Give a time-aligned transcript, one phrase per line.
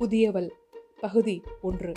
[0.00, 0.48] புதியவள்
[1.00, 1.92] பகுதி ஒன்று.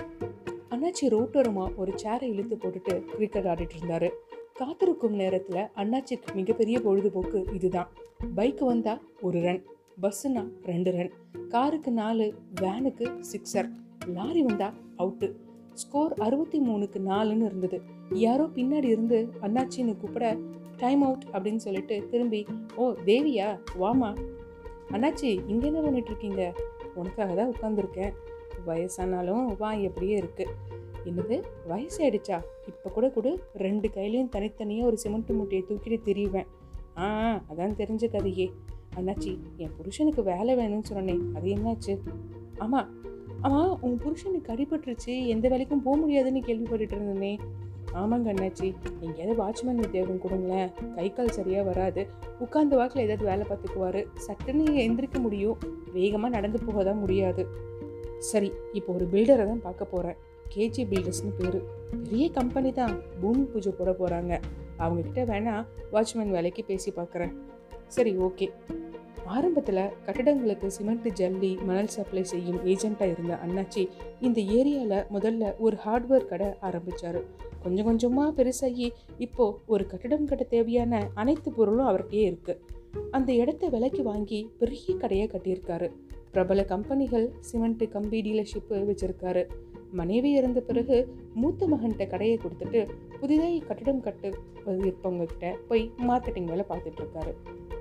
[0.70, 4.10] அண்ணாச்சி ரோட்டோரமா ஒரு சேரை இழுத்து போட்டுட்டு கிரிக்கெட் ஆடிட்டு இருந்தாரு.
[4.54, 7.90] காத்திருக்கும் நேரத்துல அண்ணாச்சிக்கு மிகப்பெரிய பொழுதுபோக்கு இதுதான்.
[8.36, 9.64] பைக் வந்தா ஒரு ரன்
[10.02, 11.12] பஸ்ஸுனா ரெண்டு ரன்
[11.48, 13.70] காருக்கு நாலு வேனுக்கு சிக்ஸர்
[14.08, 15.34] லாரி வந்தா அவுட்டு
[15.74, 17.82] ஸ்கோர் அறுபத்தி மூணுக்கு நாலுன்னு இருந்தது.
[18.14, 20.38] யாரோ பின்னாடி இருந்து அண்ணாச்சின்னு கூப்பிட
[20.78, 22.46] டைம் அவுட் அப்படின்னு சொல்லிட்டு திரும்பி
[22.76, 23.60] ஓ தேவியா?
[23.80, 24.18] வாமா
[24.92, 26.54] அண்ணாச்சி இங்கே என்ன பண்ணிட்டு இருக்கீங்க?
[26.96, 28.14] உனக்காக தான் உட்காந்துருக்கேன்
[28.68, 30.56] வயசானாலும் வாய் எப்படியே இருக்குது
[31.06, 31.44] என்னது?
[31.70, 32.42] வயசாயிடுச்சா?
[32.68, 33.38] இப்போ கூட கூட.
[33.56, 36.46] ரெண்டு கையிலையும் தனித்தனியாக ஒரு சிமெண்ட் மூட்டையை தூக்கிட்டு திரிவேன்.
[36.98, 38.54] ஆ அதான் தெரிஞ்ச கதையே.
[38.96, 42.00] அண்ணாச்சி என் புருஷனுக்கு வேலை வேணும்னு சொன்னேன் அது என்னாச்சு?
[42.58, 42.90] ஆமாம்
[43.42, 45.26] ஆமாம் உன் புருஷனுக்கு அடிபட்டுருச்சு.
[45.26, 47.40] எந்த வேலைக்கும் போக முடியாதுன்னு கேள்விப்பட்டுட்டு இருந்தேனே.
[47.94, 48.68] ஆமாங்க அண்ணாச்சி.
[49.02, 50.70] எங்கேயாவது வாட்ச்மேன் உத்தியோகம் கொடுங்களேன்.
[50.96, 52.08] கை கால் சரியாக வராது.
[52.40, 54.08] உட்கார்ந்த வாக்கில் ஏதாவது வேலை பார்த்துக்குவாரு.
[54.28, 55.58] சட்டுன்னு எந்திரிக்க முடியும்.
[55.92, 57.46] வேகமாக நடந்து போக தான் முடியாது.
[58.18, 60.18] சரி இப்போ ஒரு பில்டரை தான் பார்க்க போகிறேன்
[60.56, 61.60] கேஜி பில்டர்ஸ்னு பேர்.
[62.04, 62.96] பெரிய கம்பெனி தான்.
[63.22, 64.40] பூமி பூஜை போட போகிறாங்க
[64.78, 67.34] அவங்கக்கிட்ட வேணால் வாட்ச்மேன் வேலைக்கு பேசி பார்க்குறேன்.
[67.88, 68.48] சரி ஓகே
[69.36, 73.84] ஆரம்பத்தில் கட்டடங்களுக்கு சிமெண்ட் ஜல்லி மணல் சப்ளை செய்யும் ஏஜெண்ட்டாக இருந்த அண்ணாச்சி
[74.20, 77.20] இந்த ஏரியாவில் முதல்ல ஒரு ஹார்ட்வேர் கடை ஆரம்பித்தார்
[77.64, 78.88] கொஞ்சம் கொஞ்சமாக பெருசாகி
[79.26, 82.78] இப்போ ஒரு கட்டடம் கட்ட தேவையான அனைத்து பொருளும் அவர்கிட்டயே இருக்குது
[83.18, 85.90] அந்த இடத்த விலைக்கு வாங்கி பெரிய கடையை கட்டியிருக்காரு.
[86.32, 89.44] பிரபல கம்பெனிகள் சிமெண்ட் கம்பி டீலர்ஷிப்பு வச்சுருக்காரு.
[90.00, 90.98] மனைவி இறந்த பிறகு
[91.42, 92.82] மூத்த மகன்கிட்ட கடையை கொடுத்துட்டு
[93.22, 94.30] புதிதாக கட்டிடம் கட்டு
[94.88, 97.34] இருப்பவங்க கிட்ட போய் மார்க்கெட்டிங் வேலை பார்த்துட்டு இருக்காரு.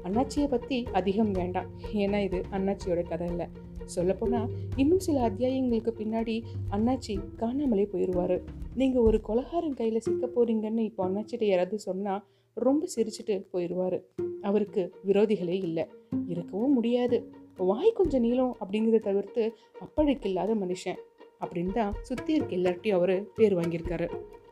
[0.09, 1.71] அண்ணாச்சியை பற்றி அதிகம் வேண்டாம்.
[2.05, 3.49] ஏன்னா இது அண்ணாச்சியோட கதை இல்லை.
[3.97, 6.35] சொல்லப்போனால் இன்னும் சில அத்தியாயங்களுக்கு பின்னாடி
[6.77, 8.37] அண்ணாச்சி காணாமலே போயிடுவார்
[8.81, 12.25] நீங்கள் ஒரு கொலகாரன் கையில் சிக்க போறீங்கன்னு இப்போ அண்ணாச்சிட்ட யாராவது சொன்னால்
[12.57, 13.97] ரொம்ப சிரிச்சுட்டு போயிடுவார்
[14.49, 15.85] அவருக்கு விரோதிகளே இல்லை.
[16.33, 17.19] இருக்கவும் முடியாது.
[17.71, 19.45] வாய் கொஞ்சம் நீளம் அப்படிங்கிறத தவிர்த்து
[19.85, 20.99] அப்பழுக்கு இல்லாத மனுஷன்.
[21.45, 24.09] அப்படின்னு தான் சுற்றி இருக்க எல்லார்ட்டையும் அவர் பேர் வாங்கியிருக்காரு.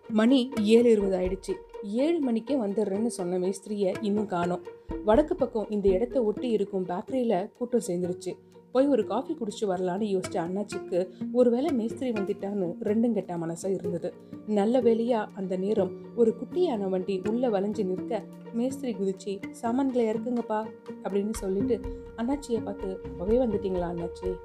[0.08, 1.54] மணி ஏழு இருபது ஆயிடுச்சு.
[1.82, 4.60] ஏழு மணிக்கே வந்துடுறேன்னு சொன்ன மேஸ்திரியை இன்னும் காணோம்.
[5.04, 8.32] வடக்கு பக்கம் இந்த இடத்த ஒட்டி இருக்கும் பேக்கரியில் கூட்டம் சேர்ந்துருச்சு.
[8.72, 14.14] போய் ஒரு காஃபி குடிச்சு வரலான்னு யோசிச்ச அண்ணாச்சிக்கு ஒருவேளை மேஸ்திரி வந்துட்டான்னு ரெண்டும் கெட்ட மனசா இருந்தது.
[14.46, 18.22] நல்ல வேலையா அந்த நேரம் ஒரு குட்டியான வண்டி உள்ள வளைஞ்சு நிற்க
[18.52, 20.66] மேஸ்திரி குதிச்சு சாமான்களை இறக்குங்கப்பா
[21.02, 21.80] அப்படின்னு சொல்லிட்டு
[22.16, 24.36] அண்ணாச்சியை பார்த்து அப்பவே வந்துட்டீங்களா அண்ணாச்சி?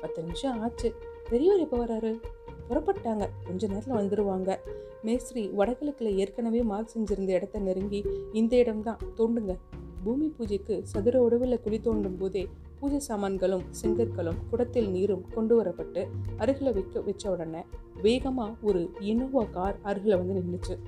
[0.00, 0.94] பத்து நிமிஷம் ஆச்சு.
[1.30, 2.20] பெரியவர் எப்போ வராரு
[2.68, 3.28] புறப்பட்டாங்க.
[3.44, 4.56] கொஞ்ச நேரத்தில் வந்துடுவாங்க
[5.02, 8.98] மேஸ்திரி வடகிழக்கில் ஏற்கனவே மார்க் செஞ்சிருந்த இடத்த நெருங்கி இந்த இடம்தான்.
[9.16, 9.56] தோண்டுங்க.
[10.04, 12.48] பூமி பூஜைக்கு சதுர உடவில் குழி தோண்டும் போதே
[12.80, 17.64] பூஜை சாமான்களும் செங்கற்களும் குடத்தில் நீரும் கொண்டு வரப்பட்டு அருகில் வைக்க வச்ச உடனே
[18.02, 20.78] வேகமாக ஒரு இனோவா கார் அருகில் வந்து நின்றுச்சு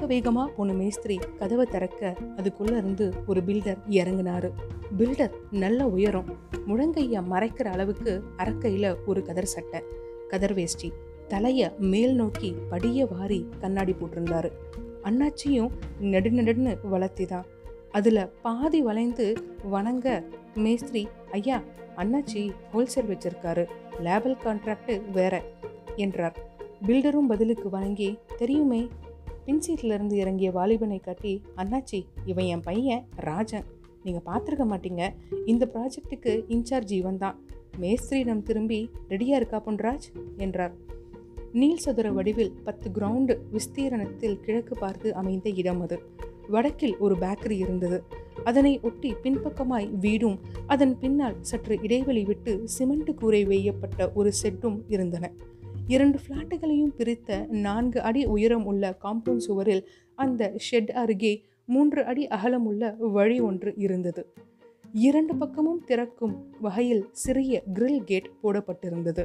[0.00, 4.50] வேக வேகமா போன மேஸ்திரி கதவை திறக்க அதுக்குள்ள இருந்து ஒரு பில்டர் இறங்கினாரு.
[4.98, 6.24] பில்டர் நல்ல உயரம்.
[6.66, 9.80] முழங்கைய மறைக்கிற அளவுக்கு அரக்கையில ஒரு கதர் சட்டை.
[10.28, 10.92] கதர் வேஷ்டி.
[11.28, 14.50] தலைய மேல் நோக்கி படிய வாரி கண்ணாடி போட்டிருந்தாரு.
[15.02, 17.44] அண்ணாச்சியும் நெடு நெடுன்னு வளர்த்திதான்.
[17.90, 20.24] அதுல பாதி வளைந்து வணங்க
[20.54, 21.62] மேஸ்திரி ஐயா
[21.96, 23.68] அண்ணாச்சி ஹோல்சேல் வச்சிருக்காரு.
[24.04, 25.42] லேபல் கான்ட்ராக்டு வேற
[25.96, 26.36] என்றார்.
[26.86, 28.88] பில்டரும் பதிலுக்கு வணங்கி தெரியுமே
[29.46, 33.64] பின்சீட்ல இருந்து இறங்கிய வாலிபனை காட்டி அண்ணாச்சி இவன் என் பையன் ராஜன்.
[34.02, 35.14] நீங்க பார்த்துருக்க மாட்டீங்க.
[35.46, 37.40] இந்த ப்ராஜெக்ட்டுக்கு இன்சார்ஜ் இவன் தான்
[37.80, 40.06] மேஸ்திரியிடம் திரும்பி ரெடியா இருக்கா பொன்ராஜ்?
[40.36, 40.87] என்றார்.
[41.52, 45.98] நீல் சதுர வடிவில் பத்து கிரவுண்டு விஸ்தீரணத்தில் கிழக்கு பார்த்து அமைந்த இடம் அது.
[46.48, 48.02] வடக்கில் ஒரு பேக்கரி இருந்தது.
[48.44, 55.32] அதனை ஒட்டி பின்பக்கமாய் வீடும் அதன் பின்னால் சற்று இடைவெளி விட்டு சிமெண்ட் கூரை வேயப்பட்ட ஒரு செட்டும் இருந்தன.
[55.86, 62.96] இரண்டு ஃப்ளாட்டுகளையும் பிரித்த நான்கு அடி உயரம் உள்ள காம்பவுண்ட் சுவரில் அந்த ஷெட் அருகே மூன்று அடி அகலமுள்ள
[62.98, 64.32] வழி ஒன்று இருந்தது.
[64.92, 69.24] இரண்டு பக்கமும் திறக்கும் வகையில் சிறிய கிரில் கேட் போடப்பட்டிருந்தது.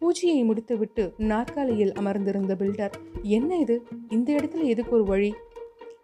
[0.00, 2.90] பூஜையை முடித்துவிட்டு நாற்காலியில் அமர்ந்திருந்த பில்டர்
[3.22, 3.82] என்ன இது?
[4.08, 5.34] இந்த இடத்துல எதுக்கு ஒரு வழி?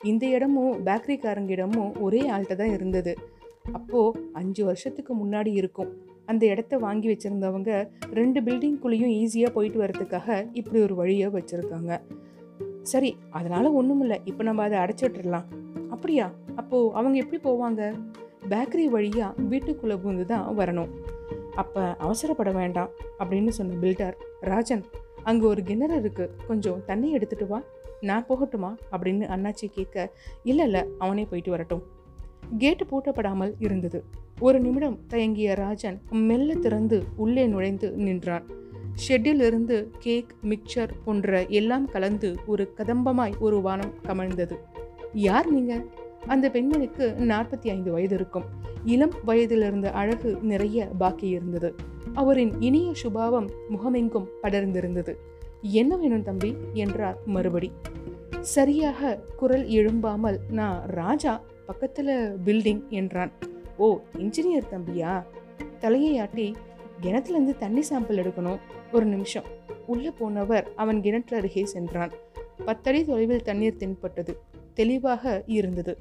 [0.02, 3.16] இந்த இடமும் பேக்கரிக்காரங்க இடமும் ஒரே ஆள்கிட்ட தான் இருந்தது.
[3.72, 5.92] அப்போ அஞ்சு வருஷத்துக்கு முன்னாடி இருக்கும்.
[6.26, 12.00] அந்த இடத்த வாங்கி வச்சிருந்தவங்க ரெண்டு பில்டிங்குள்ளேயும் ஈஸியாக போயிட்டு வரதுக்காக இப்படி ஒரு வழியை வச்சுருக்காங்க.
[12.82, 14.20] சரி அதனால் ஒன்றும் இல்லை.
[14.24, 15.46] இப்போ நம்ம அதை அடைச்சி விட்டுறலாம்.
[15.90, 16.32] அப்படியா?
[16.56, 17.94] அப்போது அவங்க எப்படி போவாங்க?
[18.48, 20.90] பேக்கரி வழியாக வீட்டுக்குள்ளே பூந்து தான் வரணும்.
[21.56, 24.84] அப்போ அவசரப்பட வேண்டாம் அப்படின்னு சொன்ன பில்டர் ராஜன்
[25.22, 26.36] அங்கே ஒரு கிணறு இருக்கு.
[26.46, 27.62] கொஞ்சம் தண்ணி எடுத்துட்டு வா.
[28.00, 28.76] நான் போகட்டுமா?
[28.92, 30.10] அப்படின்னு அண்ணாச்சி கேட்க
[30.42, 31.82] இல்லை இல்லை அவனே போயிட்டு வரட்டும்.
[32.58, 34.04] கேட்டு பூட்டப்படாமல் இருந்தது.
[34.40, 38.46] ஒரு நிமிடம் தயங்கிய ராஜன் மெல்ல திறந்து உள்ளே நுழைந்து நின்றான்.
[39.08, 44.56] ஷெட்டில் இருந்து கேக் மிக்சர் போன்ற எல்லாம் கலந்து ஒரு கதம்பமாய் ஒரு வானம் கமழ்ந்தது.
[45.12, 45.82] யார் நீங்க?
[46.26, 48.44] அந்த பெண்மணிக்கு நாற்பத்தி ஐந்து வயது இருக்கும்.
[48.84, 51.74] இளம் வயதிலிருந்த அழகு நிறைய பாக்கி இருந்தது.
[52.14, 55.14] அவரின் இனிய சுபாவம் முகமெங்கும் படர்ந்திருந்தது.
[55.62, 56.54] என்ன வேணும் தம்பி?
[56.72, 57.72] என்றார் மறுபடி.
[58.40, 63.32] சரியாக குரல் எழும்பாமல் நான் ராஜா பக்கத்துல பில்டிங் என்றான்.
[63.76, 65.22] ஓ இன்ஜினியர் தம்பியா?
[65.78, 66.54] தலையை ஆட்டி
[67.02, 68.58] கிணத்துலேருந்து தண்ணி சாம்பிள் எடுக்கணும்
[68.92, 69.44] ஒரு நிமிஷம்.
[69.86, 72.10] உள்ளே போனவர் அவன் கிணற்று அருகே சென்றான்.
[72.64, 74.38] பத்தடி தொலைவில் தண்ணீர் தென்பட்டது
[74.74, 75.98] தெளிவாக இருந்தது.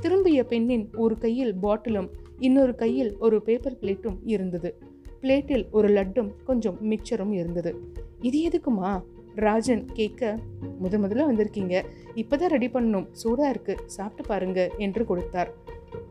[0.00, 4.78] திரும்பிய பெண்ணின் ஒரு கையில் பாட்டிலும் இன்னொரு கையில் ஒரு பேப்பர் பிளேட்டும் இருந்தது.
[5.22, 7.80] பிளேட்டில் ஒரு லட்டும் கொஞ்சம் மிக்சரும் இருந்தது.
[8.20, 9.02] இது எதுக்குமா?
[9.34, 10.38] ராஜன் கேட்க
[10.82, 11.84] முத முதல்ல வந்திருக்கீங்க.
[12.14, 13.76] இப்போதான் ரெடி பண்ணும் சூடா இருக்கு.
[13.86, 15.52] சாப்பிட்டு பாருங்க என்று கொடுத்தார்.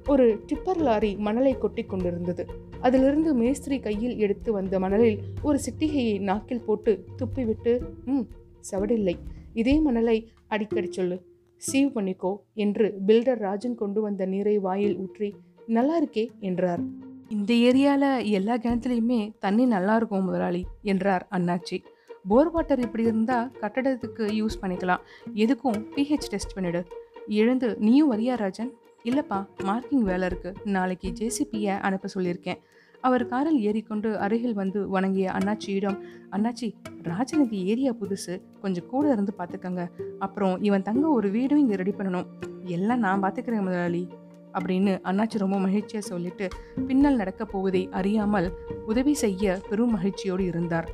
[0.08, 2.46] ஒரு டிப்பர் லாரி மணலை கொட்டி கொண்டிருந்தது.
[2.80, 8.28] அதிலிருந்து மேஸ்திரி கையில் எடுத்து வந்த மணலில் ஒரு சிட்டிகையை நாக்கில் போட்டு துப்பிவிட்டு ம்
[8.72, 9.18] சவடில்லை.
[9.54, 11.26] இதே மணலை அடிக்கடி சொல்லு.
[11.72, 15.36] சீவ் பண்ணிக்கோ என்று பில்டர் ராஜன் கொண்டு வந்த நீரை வாயில் ஊற்றி
[15.68, 16.82] நல்லா இருக்கே என்றார்.
[17.30, 21.84] இந்த ஏரியாவில் எல்லா கிணத்துலையுமே தண்ணி நல்லா இருக்கும் முதலாளி என்றார் அண்ணாச்சி.
[22.28, 25.02] போர் வாட்டர் இப்படி இருந்தால் கட்டடத்துக்கு யூஸ் பண்ணிக்கலாம்.
[25.34, 26.82] எதுக்கும் பிஹெச் டெஸ்ட் பண்ணிடு.
[27.28, 28.72] எழுந்து நீயும் வரியா ராஜன்?
[29.04, 32.62] இல்லைப்பா மார்க்கிங் வேலை இருக்குது நாளைக்கு ஜேசிபியை அனுப்ப சொல்லியிருக்கேன்.
[33.02, 35.98] அவர் காரில் ஏறிக்கொண்டு அருகில் வந்து வணங்கிய அண்ணாச்சியிடம்
[36.30, 38.42] அண்ணாச்சி ராஜனுக்கு ஏரியா புதுசு.
[38.62, 39.86] கொஞ்சம் கூட இருந்து பார்த்துக்கங்க
[40.20, 42.28] அப்புறம் இவன் தங்க ஒரு வீடும் இங்கே ரெடி பண்ணணும்.
[42.64, 44.08] எல்லாம் நான் பார்த்துக்கிறேன் முதலாளி.
[44.54, 46.48] அப்படின்னு அண்ணாச்சி ரொம்ப மகிழ்ச்சியாக சொல்லிட்டு
[46.88, 48.52] பின்னல் நடக்கப் போவதை அறியாமல்
[48.86, 50.90] உதவி செய்ய பெரும் மகிழ்ச்சியோடு இருந்தார்.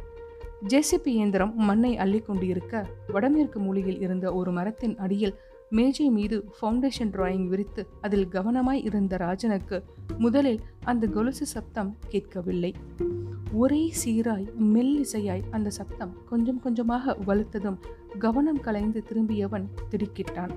[0.68, 5.36] ஜேசிபி இயந்திரம் மண்ணை அள்ளி கொண்டு இருக்க வடமேற்கு மூலையில் இருந்த ஒரு மரத்தின் அடியில்
[5.70, 9.84] மேஜை மீது ஃபவுண்டேஷன் டிராயிங் விரித்து அதில் கவனமாய் இருந்த ராஜனுக்கு
[10.18, 12.76] முதலில் அந்த கொலுசு சப்தம் கேட்கவில்லை.
[13.54, 17.78] ஒரே சீராய் மெல்லிசையாய் அந்த சப்தம் கொஞ்சம் கொஞ்சமாக வலுத்ததும்
[18.20, 20.50] கவனம் கலைந்து திரும்பியவன் திடுக்கிட்டான்.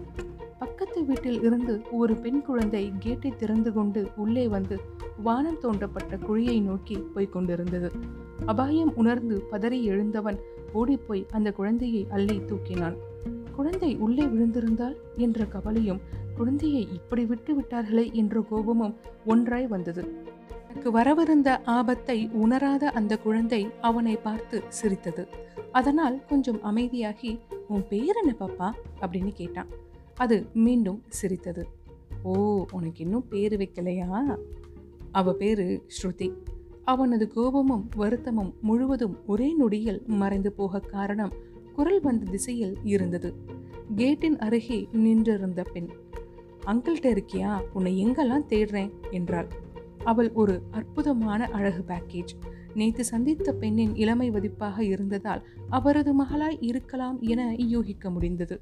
[0.58, 4.80] பக்கத்து வீட்டில் இருந்து ஒரு பெண் குழந்தை கேட்டை திறந்து கொண்டு உள்ளே வந்து
[5.22, 7.90] வானம் தோண்டப்பட்ட குழியை நோக்கி போய்க் கொண்டிருந்தது.
[8.46, 10.38] அபாயம் உணர்ந்து பதறி எழுந்தவன்
[10.72, 12.96] ஓடிப்போய் அந்த குழந்தையை அள்ளி தூக்கினான்.
[13.54, 16.00] குழந்தை உள்ளே விழுந்திருந்தால் என்ற கவலையும்
[16.36, 18.96] குழந்தையை இப்படி விட்டு விட்டார்களே என்ற கோபமும்
[19.26, 20.30] ஒன்றாய் வந்தது.
[20.66, 25.26] தனக்கு வரவிருந்த ஆபத்தை உணராத அந்த குழந்தை அவனை பார்த்து சிரித்தது.
[25.72, 27.38] அதனால் கொஞ்சம் அமைதியாகி
[27.68, 28.72] உன் பேர் என்ன பாப்பா?
[29.00, 29.66] அப்படின்னு கேட்டான்.
[30.14, 31.66] அது மீண்டும் சிரித்தது.
[32.22, 34.36] ஓ உனக்கு இன்னும் பேர் வைக்கலையா?
[35.12, 36.32] அவ பேரு ஸ்ருதி.
[36.84, 41.32] அவனது கோபமும் வருத்தமும் முழுவதும் ஒரே நொடியில் மறைந்து போக காரணம்
[41.74, 43.34] குரல் வந்த திசையில் இருந்தது.
[43.96, 45.88] கேட்டின் அருகே நின்றிருந்த பெண்
[46.66, 48.92] அங்கிள்கிட்ட இருக்கியா உன்னை எங்கெல்லாம் தேடுறேன்?
[49.10, 49.48] என்றாள்.
[50.04, 52.34] அவள் ஒரு அற்புதமான அழகு பேக்கேஜ்
[52.74, 58.60] நேற்று சந்தித்த பெண்ணின் இளமை வதிப்பாக இருந்ததால் அவரது மகளாய் இருக்கலாம் என யூகிக்க முடிந்தது.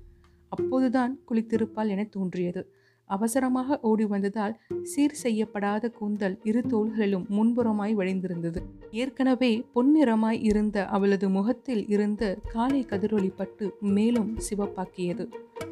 [0.49, 2.75] அப்போதுதான் குளித்திருப்பாள் என தோன்றியது.
[3.11, 8.61] அவசரமாக ஓடி வந்ததால் சீர் செய்யப்படாத கூந்தல் இரு தோள்களிலும் முன்புறமாய் வழிந்திருந்தது.
[8.91, 13.67] ஏற்கனவே பொன்னிறமாய் இருந்த அவளது முகத்தில் இருந்த காலை கதிரொளி பட்டு
[13.97, 15.27] மேலும் சிவப்பாக்கியது.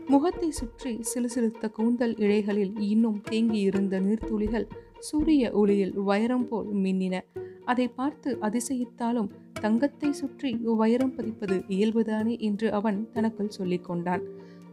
[0.08, 4.66] முகத்தை சுற்றி சிலுசிலுத்த கூந்தல் இழைகளில் இன்னும் தேங்கியிருந்த நீர்த்துளிகள்
[4.98, 7.16] சூரிய ஒளியில் வைரம் போல் மின்னின.
[7.64, 9.30] அதை பார்த்து அதிசயித்தாலும்
[9.60, 14.22] தங்கத்தை சுற்றி வைரம் பதிப்பது இயல்புதானே என்று அவன் தனக்குள் சொல்லிக் கொண்டான்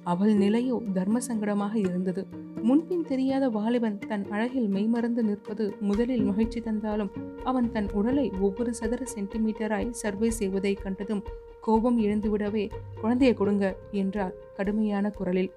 [0.06, 2.22] அவள் நிலையோ தர்ம சங்கடமாக இருந்தது.
[2.64, 7.12] முன்பின் தெரியாத வாலிபன் தன் அழகில் மெய்மறந்து நிற்பது முதலில் மகிழ்ச்சி தந்தாலும்
[7.44, 11.24] அவன் தன் உடலை ஒவ்வொரு சதுர சென்டிமீட்டராய் சர்வே செய்வதை கண்டதும்
[11.62, 12.66] கோபம் எழுந்துவிடவே
[13.02, 15.52] குழந்தையை கொடுங்க என்றார் கடுமையான குரலில்.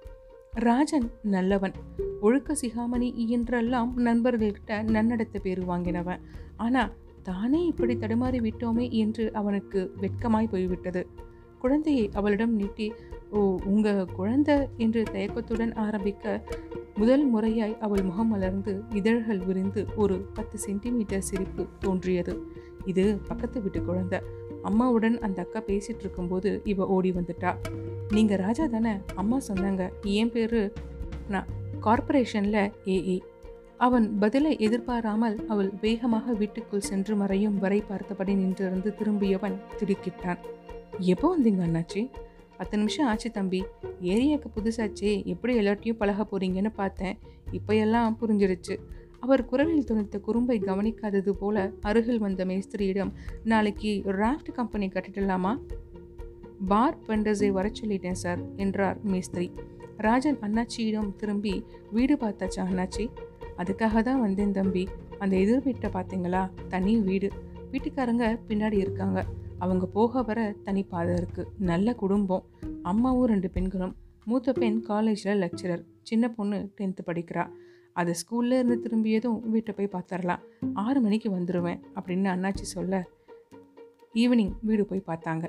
[0.58, 1.75] ராஜன் நல்லவன்.
[2.20, 6.22] ஒழுக்க சிகாமணி என்றெல்லாம் நண்பர்கள்கிட்ட நன்னடத்த பேர் வாங்கினவன்.
[6.56, 6.82] ஆனா
[7.22, 11.02] தானே இப்படி தடுமாறி விட்டோமே என்று அவனுக்கு வெட்கமாய் போய்விட்டது.
[11.58, 12.87] குழந்தையை அவளிடம் நீட்டி
[13.30, 16.42] ஓ உங்க குழந்தை என்று தயக்கத்துடன் ஆரம்பிக்க
[16.97, 22.42] முதல் முறையாய் அவள் முகம் மலர்ந்து இதழ்கள் விரிந்து ஒரு பத்து சென்டிமீட்டர் சிரிப்பு தோன்றியது.
[22.85, 24.20] இது பக்கத்து வீட்டு குழந்தை.
[24.62, 27.56] அம்மாவுடன் அந்த அக்கா பேசிட்டு இருக்கும்போது இவ ஓடி வந்துட்டா.
[28.11, 28.92] நீங்க ராஜா தானே?
[29.14, 29.90] அம்மா சொன்னாங்க.
[30.02, 30.73] என் பேரு
[31.28, 31.47] நான்
[31.80, 33.18] கார்பரேஷன்ல ஏஏ
[33.76, 40.38] அவன் பதிலை எதிர்பாராமல் அவள் வேகமாக வீட்டுக்குள் சென்று மறையும் வரை பார்த்தபடி நின்றிருந்து திரும்பியவன் திடுக்கிட்டான்.
[40.99, 42.11] எப்போ வந்தீங்க அண்ணாச்சி?
[42.58, 43.64] பத்து நிமிஷம் ஆச்சு தம்பி.
[44.02, 47.18] ஏரியாவுக்கு புதுசாச்சே எப்படி எல்லார்ட்டையும் பழக போறீங்கன்னு பார்த்தேன்.
[47.50, 48.76] இப்போ எல்லாம் புரிஞ்சிடுச்சு.
[49.20, 53.12] அவர் குரலில் துணித்த குறும்பை கவனிக்காதது போல அருகில் வந்த மேஸ்திரியிடம்
[53.44, 55.52] நாளைக்கு ராஃப்ட் கம்பெனி கட்டிடலாமா?
[56.66, 59.50] பார் பெண்டர்ஸை வர சொல்லிட்டேன் சார் என்றார் மேஸ்திரி.
[59.96, 63.10] ராஜன் அண்ணாச்சியிடம் திரும்பி வீடு பார்த்தாச்சா அண்ணாச்சி?
[63.56, 64.88] அதுக்காக தான் வந்தேன் தம்பி.
[65.18, 66.50] அந்த எதிர்வீட்டை பார்த்தீங்களா?
[66.68, 67.30] தனி வீடு.
[67.72, 69.24] வீட்டுக்காரங்க பின்னாடி இருக்காங்க.
[69.58, 71.24] அவங்க போக வர தனி பாதை
[71.58, 72.44] நல்ல குடும்பம்.
[72.82, 73.94] அம்மாவும் ரெண்டு பெண்களும்.
[74.24, 77.50] மூத்த பெண் காலேஜில் லெக்சரர் சின்ன பொண்ணு டென்த்து படிக்கிறா.
[77.92, 80.38] அது ஸ்கூல்ல இருந்து திரும்பியதும் வீட்டை போய் பார்த்துடலாம்.
[80.74, 83.08] ஆறு மணிக்கு வந்துடுவேன் அப்படின்னு அண்ணாச்சி சொல்ல
[84.14, 85.48] ஈவினிங் வீடு போய் பார்த்தாங்க.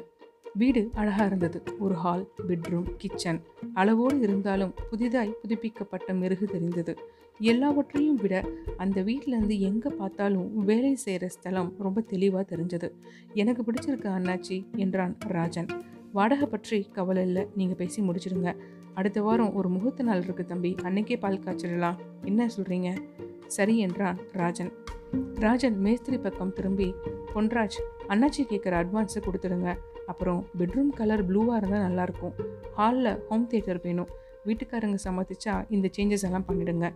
[0.53, 1.63] வீடு அழகாக இருந்தது.
[1.79, 3.41] ஒரு ஹால் பெட்ரூம் கிச்சன்
[3.73, 6.97] அளவோடு இருந்தாலும் புதிதாய் புதுப்பிக்கப்பட்ட மெருகு தெரிந்தது.
[7.39, 8.35] எல்லாவற்றையும் விட
[8.83, 12.87] அந்த வீட்டிலேருந்து எங்கே பார்த்தாலும் வேலை செய்கிற ஸ்தலம் ரொம்ப தெளிவாக தெரிஞ்சது.
[13.41, 15.69] எனக்கு பிடிச்சிருக்கு அண்ணாச்சி என்றான் ராஜன்.
[16.17, 18.51] வாடகை பற்றி கவலை இல்லை நீங்கள் பேசி முடிச்சிடுங்க.
[18.93, 21.99] அடுத்த வாரம் ஒரு முகூர்த்த நாள் இருக்கு தம்பி அன்னைக்கே பால் காய்ச்சிடலாம்.
[22.29, 22.89] என்ன சொல்கிறீங்க
[23.57, 24.71] சரி என்றான் ராஜன்.
[25.45, 26.87] ராஜன் மேஸ்திரி பக்கம் திரும்பி
[27.33, 27.77] பொன்ராஜ்
[28.13, 29.69] அண்ணாச்சி கேட்குற அட்வான்ஸை கொடுத்துடுங்க.
[30.11, 32.35] அப்புறம் பெட்ரூம் கலர் ப்ளூவாக இருந்தால் நல்லாயிருக்கும்
[32.79, 34.11] ஹாலில் ஹோம் தியேட்டர் வேணும்.
[34.47, 36.87] வீட்டுக்காரங்க சம்மதிச்சா இந்த சேஞ்சஸ் எல்லாம் பண்ணிடுங்க.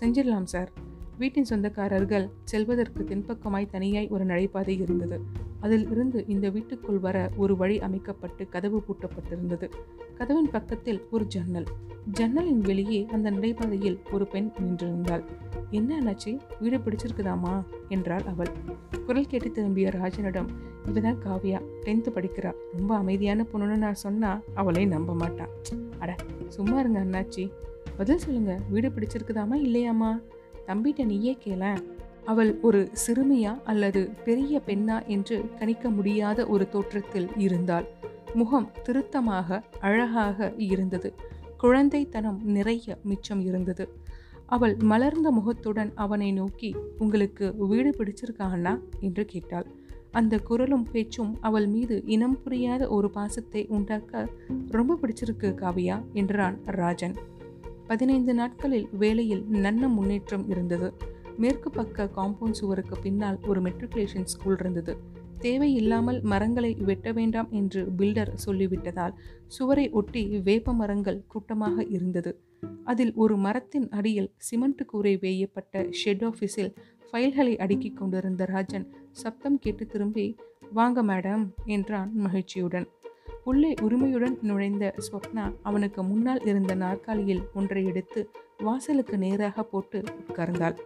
[0.00, 0.72] செஞ்சிடலாம் சார்.
[1.18, 5.20] வீட்டின் சொந்தக்காரர்கள் செல்வதற்கு தென்பக்கமாய் தனியாய் ஒரு நடைபாதை இருந்தது.
[5.60, 9.70] அதில் இருந்து இந்த வீட்டுக்குள் வர ஒரு வழி அமைக்கப்பட்டு கதவு பூட்டப்பட்டிருந்தது.
[10.14, 11.64] கதவின் பக்கத்தில் ஒரு ஜன்னல்.
[12.04, 15.24] ஜன்னலின் வெளியே அந்த நடைபாதையில் ஒரு பெண் நின்றிருந்தாள்.
[15.70, 18.48] என்ன ஆனாச்சு வீடு பிடிச்சிருக்குதாமா என்றாள் அவள்.
[19.06, 20.46] குரல் கேட்டு திரும்பிய ராஜனிடம்
[20.86, 21.60] இவதான் காவியா.
[21.84, 22.52] டென்த்து படிக்கிறா.
[22.76, 25.48] ரொம்ப அமைதியான பொண்ணுன்னு நான் சொன்னா அவளை நம்ப மாட்டான்
[25.98, 26.16] அட
[26.48, 27.50] சும்மா இருங்க அண்ணாச்சி.
[27.98, 28.58] பதில் சொல்லுங்க.
[28.70, 30.10] வீடு பிடிச்சிருக்குதாமா இல்லையாமா?
[30.66, 31.62] தம்பிட்ட நீயே கேள.
[32.24, 37.86] அவள் ஒரு சிறுமியா அல்லது பெரிய பெண்ணா என்று கணிக்க முடியாத ஒரு தோற்றத்தில் இருந்தாள்.
[38.34, 41.14] முகம் திருத்தமாக அழகாக இருந்தது.
[41.62, 43.86] குழந்தைத்தனம் நிறைய மிச்சம் இருந்தது.
[44.46, 49.66] அவள் மலர்ந்த முகத்துடன் அவனை நோக்கி உங்களுக்கு வீடு பிடிச்சிருக்கா அண்ணா என்று கேட்டாள்.
[50.10, 54.28] அந்த குரலும் பேச்சும் அவள் மீது இனம் புரியாத ஒரு பாசத்தை உண்டாக்க
[54.70, 57.16] ரொம்ப பிடிச்சிருக்கு காவியா என்றான் ராஜன்.
[57.88, 60.88] பதினைந்து நாட்களில் வேலையில் நல்ல முன்னேற்றம் இருந்தது.
[61.36, 64.92] மேற்கு பக்க காம்பவுண்ட் சுவருக்கு பின்னால் ஒரு மெட்ரிகுலேஷன் ஸ்கூல் இருந்தது.
[65.38, 69.14] தேவையில்லாமல் மரங்களை வெட்ட வேண்டாம் என்று பில்டர் சொல்லிவிட்டதால்
[69.46, 72.32] சுவரை ஒட்டி வேப்ப மரங்கள் கூட்டமாக இருந்தது.
[72.84, 76.72] அதில் ஒரு மரத்தின் அடியில் சிமெண்ட் கூரை வேயப்பட்ட ஷெட் ஆஃபீஸில்
[77.08, 80.26] ஃபைல்களை அடுக்கிக் கொண்டிருந்த ராஜன் சப்தம் கேட்டு திரும்பி
[80.72, 81.44] வாங்க மேடம்
[81.76, 82.86] என்றான் மகிழ்ச்சியுடன்.
[83.44, 90.76] உள்ளே உரிமையுடன் நுழைந்த ஸ்வப்னா அவனுக்கு முன்னால் இருந்த நாற்காலியில் ஒன்றை எடுத்து வாசலுக்கு நேராக போட்டு உட்கார்ந்தாள்.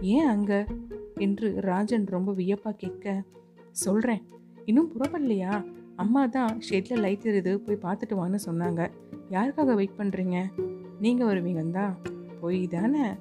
[0.00, 0.66] ஏன் அங்க?
[1.14, 3.22] என்று ராஜன் ரொம்ப வியப்பா கேட்க
[3.70, 4.22] சொல்றேன்.
[4.64, 5.64] இன்னும் புறப்படலையா?
[5.96, 8.90] அம்மா தான் ஷெட்ல லைட் எரியுது போய் பார்த்துட்டு வான்னு சொன்னாங்க.
[9.30, 10.52] யாருக்காக வெயிட் பண்றீங்க?
[11.00, 11.96] நீங்க வருவீங்கந்தா
[12.40, 13.16] போய் தானே.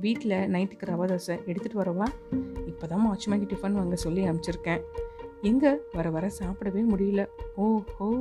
[0.00, 2.06] வீட்டில் நைட்டுக்கு ரவா தோசை எடுத்துகிட்டு வரவா?
[2.66, 4.80] இப்போ தான் மாச்சுமாக்கி டிஃபன் வாங்க சொல்லி அனுப்பிச்சிருக்கேன்
[5.42, 5.76] எங்கே?
[5.92, 7.26] வர வர சாப்பிடவே முடியல.
[7.54, 8.14] ஓ ஹோ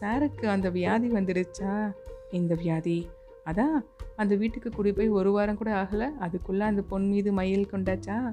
[0.00, 1.94] சாருக்கு அந்த வியாதி வந்துடுச்சா?
[2.30, 3.08] இந்த வியாதி.
[3.44, 3.84] அதான்
[4.16, 6.18] அந்த வீட்டுக்கு குடி போய் ஒரு வாரம் கூட ஆகலை.
[6.18, 8.32] அதுக்குள்ளே அந்த பொன் மீது மயில் கொண்டாச்சா?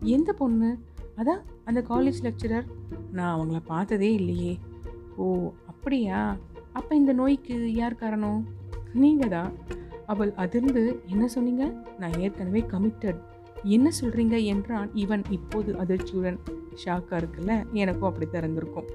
[0.00, 0.78] எந்த பொண்ணு?
[1.16, 2.64] அதான் அந்த காலேஜ் லெக்சரர்
[3.12, 4.58] நான் அவங்கள பார்த்ததே இல்லையே.
[5.16, 6.36] ஓ அப்படியா?
[6.72, 8.48] அப்போ இந்த நோய்க்கு யார் காரணம்?
[8.94, 9.52] நீங்கள் தான்
[10.06, 11.72] அவள் அதிர்ந்து என்ன சொன்னீங்க?
[11.98, 13.20] நான் ஏற்கனவே கமிட்டட்
[13.76, 16.38] என்ன சொல்கிறீங்க என்றான் இவன் இப்போது அதிர்ச்சியுடன்.
[16.84, 18.88] ஷாக்காக இருக்குல்ல எனக்கும் அப்படி திறந்திருக்கும்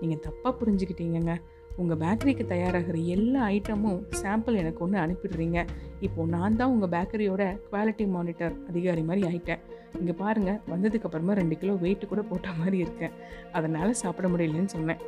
[0.00, 1.34] நீங்கள் தப்பாக புரிஞ்சுக்கிட்டீங்கங்க.
[1.76, 5.58] உங்கள் பேக்கரிக்கு தயாராகிற எல்லா ஐட்டமும் சாம்பிள் எனக்கு ஒன்று அனுப்பிடுறீங்க.
[6.00, 9.62] இப்போது நான் தான் உங்கள் பேக்கரியோட குவாலிட்டி மானிட்டர் அதிகாரி மாதிரி ஆயிட்டேன்.
[10.00, 13.12] இங்கே பாருங்கள் வந்ததுக்கப்புறமா ரெண்டு கிலோ வெயிட்டு கூட போட்ட மாதிரி இருக்கேன்.
[13.52, 15.02] அதனால் சாப்பிட முடியலன்னு சொன்னேன்.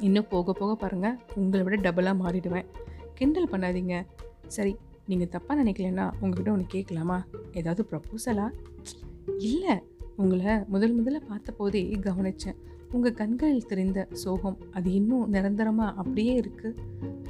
[0.00, 2.66] இன்னும் போக போக பாருங்கள் உங்களை விட டபுளாக மாறிடுவேன்.
[3.14, 3.96] கிண்டல் பண்ணாதீங்க.
[4.46, 4.74] சரி
[5.06, 7.26] நீங்கள் தப்பாக நினைக்கலன்னா உங்ககிட்ட ஒன்று கேட்கலாமா?
[7.52, 8.46] ஏதாவது ப்ரப்போசலா
[9.38, 9.74] இல்லை
[10.16, 12.58] உங்களை முதல் முதல்ல பார்த்த போதே கவனித்தேன்
[12.92, 16.76] உங்கள் கண்களில் தெரிந்த சோகம் அது இன்னும் நிரந்தரமாக அப்படியே இருக்குது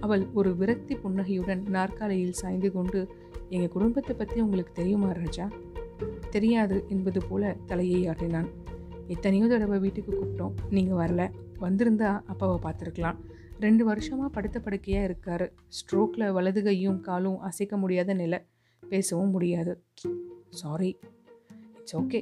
[0.00, 3.09] அவள் ஒரு விரக்தி புன்னகையுடன் நாற்காலியில் சாய்ந்து கொண்டு
[3.49, 5.49] எங்கள் குடும்பத்தை பற்றி உங்களுக்கு தெரியுமா ராஜா?
[6.31, 8.49] தெரியாது என்பது போல தலையை ஆட்டினான்.
[9.07, 10.54] எத்தனையோ தடவை வீட்டுக்கு கூப்பிட்டோம்.
[10.71, 11.31] நீங்கள் வரல.
[11.61, 13.16] வந்திருந்தா அப்பாவை பார்த்துருக்கலாம்.
[13.61, 15.46] ரெண்டு வருஷமாக படுத்த படுக்கையாக இருக்கார்.
[15.78, 18.38] ஸ்ட்ரோக்கில் வலது கையும் காலும் அசைக்க முடியாத நிலை.
[18.82, 19.73] பேசவும் முடியாது.
[20.62, 20.90] சாரி
[21.78, 22.20] இட்ஸ் ஓகே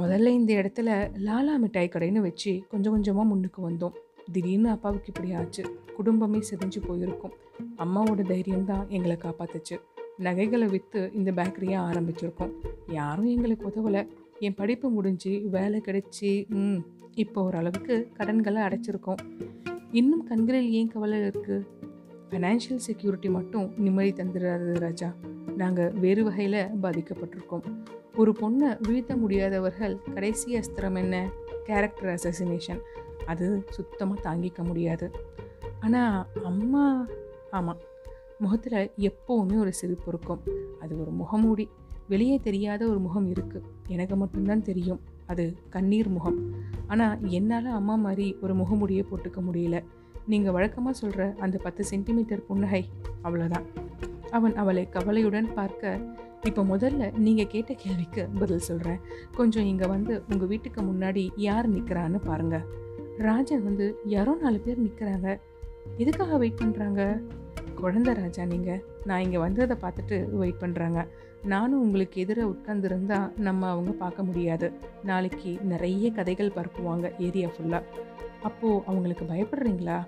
[0.00, 0.88] முதல்ல இந்த இடத்துல
[1.26, 3.94] லாலா மிட்டாய் கடைன்னு வச்சு கொஞ்சம் கொஞ்சமாக முன்னுக்கு வந்தோம்.
[4.32, 5.62] திடீர்னு அப்பாவுக்கு இப்படி ஆச்சு.
[5.96, 7.34] குடும்பமே செதிஞ்சு போயிருக்கும்.
[7.84, 9.76] அம்மாவோட தைரியம் தான் எங்களை காப்பாத்துச்சு.
[10.26, 12.52] நகைகளை விற்று இந்த பேக்கரியை ஆரம்பிச்சிருக்கோம்.
[12.98, 14.02] யாரும் எங்களுக்கு உதவலை.
[14.46, 16.30] என் படிப்பு முடிஞ்சு வேலை கிடைச்சி
[17.24, 19.20] இப்போ ஓரளவுக்கு கடன்களை அடைச்சிருக்கோம்.
[19.98, 21.66] இன்னும் கண்களில் ஏன் கவலை இருக்குது
[22.30, 25.08] ஃபைனான்ஷியல் செக்யூரிட்டி மட்டும் நிம்மதி தந்துடாது ராஜா.
[25.56, 27.64] நாங்கள் வேறு வகையில் பாதிக்கப்பட்டிருக்கோம்.
[28.16, 31.30] ஒரு பொண்ணை வீழ்த்த முடியாதவர்கள் கடைசி அஸ்திரம் என்ன?
[31.64, 32.80] கேரக்டர் அசசினேஷன்
[33.26, 35.10] அது சுத்தமாக தாங்கிக்க முடியாது.
[35.80, 37.06] ஆனால் அம்மா
[37.50, 37.82] ஆமாம்
[38.38, 40.42] முகத்தில் எப்போவுமே ஒரு சிரிப்பு இருக்கும்.
[40.80, 41.68] அது ஒரு முகமூடி.
[42.08, 45.00] வெளியே தெரியாத ஒரு முகம் இருக்குது எனக்கு மட்டும்தான் தெரியும்.
[45.26, 46.38] அது கண்ணீர் முகம்.
[46.86, 49.78] ஆனால் என்னால் அம்மா மாதிரி ஒரு முகமுடியை போட்டுக்க முடியல.
[50.26, 52.82] நீங்கள் வழக்கமாக சொல்கிற அந்த பத்து சென்டிமீட்டர் புன்னகை
[53.22, 53.66] அவ்வளோதான்
[54.30, 56.00] அவன் அவளை கவலையுடன் பார்க்க
[56.44, 59.00] இப்போ முதல்ல நீங்கள் கேட்ட கேள்விக்கு பதில் சொல்கிறேன்
[59.36, 62.66] கொஞ்சம் இங்கே வந்து உங்கள் வீட்டுக்கு முன்னாடி யார் நிற்கிறான்னு பாருங்கள்
[63.18, 65.28] ராஜன் வந்து யாரோ நாலு பேர் நிற்கிறாங்க
[65.98, 67.02] எதுக்காக வெயிட் பண்ணுறாங்க
[67.80, 71.00] குழந்த ராஜா நீங்கள் நான் இங்கே வந்ததை பார்த்துட்டு வெயிட் பண்ணுறாங்க
[71.46, 74.72] நானும் உங்களுக்கு எதிர உட்கார்ந்துருந்தா நம்ம அவங்க பார்க்க முடியாது.
[75.04, 77.82] நாளைக்கு நிறைய கதைகள் பரப்புவாங்க ஏரியா ஃபுல்லாக
[78.42, 79.98] அப்போது அவங்களுக்கு பயப்படுறீங்களா?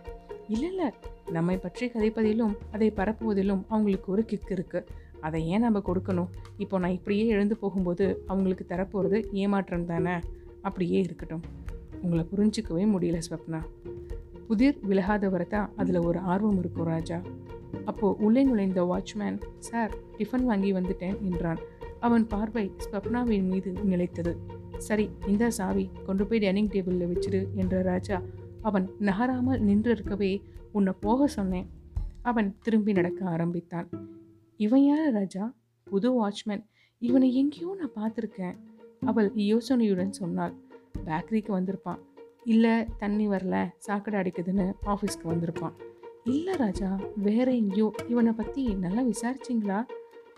[0.48, 0.90] இல்லை இல்லை.
[1.30, 4.86] நம்மை பற்றி கதைப்பதிலும் அதை பரப்புவதிலும் அவங்களுக்கு ஒரு கிக் இருக்குது
[5.20, 6.28] அதை ஏன் நம்ம கொடுக்கணும்?
[6.58, 10.16] இப்போ நான் இப்படியே எழுந்து போகும்போது அவங்களுக்கு தரப்போகிறது ஏமாற்றம் தானே?
[10.62, 11.42] அப்படியே இருக்கட்டும்.
[12.02, 13.60] உங்களை புரிஞ்சிக்கவே முடியல ஸ்வப்னா.
[14.48, 17.20] புதிர் விலகாதவரை தான் அதில் ஒரு ஆர்வம் இருக்கும் ராஜா.
[17.84, 21.58] அப்போது உள்ளே நுழைந்த வாட்ச்மேன் சார் டிஃபன் வாங்கி வந்துட்டேன் என்றான்.
[22.00, 24.36] அவன் பார்வை ஸ்வப்னாவின் மீது நிலைத்தது.
[24.78, 28.22] சரி இந்த சாவி கொண்டு போய் டைனிங் டேபிளில் வச்சிரு என்ற ராஜா
[28.62, 31.68] அவன் நகராமல் நின்றிருக்கவே உன்னை போக சொன்னேன்.
[32.22, 33.88] அவன் திரும்பி நடக்க ஆரம்பித்தான்.
[34.56, 35.54] இவன் யார் ராஜா?
[35.84, 36.64] புது வாட்ச்மேன்.
[36.98, 38.56] இவனை எங்கேயோ நான் பார்த்துருக்கேன்
[39.04, 40.54] அவள் யோசனையுடன் சொன்னாள்.
[41.06, 41.98] பேக்கரிக்கு வந்திருப்பான்.
[42.44, 43.56] இல்லை தண்ணி வரல.
[43.78, 45.72] சாக்கடை அடிக்குதுன்னு ஆஃபீஸ்க்கு வந்திருப்பான்.
[46.28, 47.90] இல்லை ராஜா வேற எங்கேயோ.
[48.08, 49.78] இவனை பற்றி நல்லா விசாரிச்சிங்களா?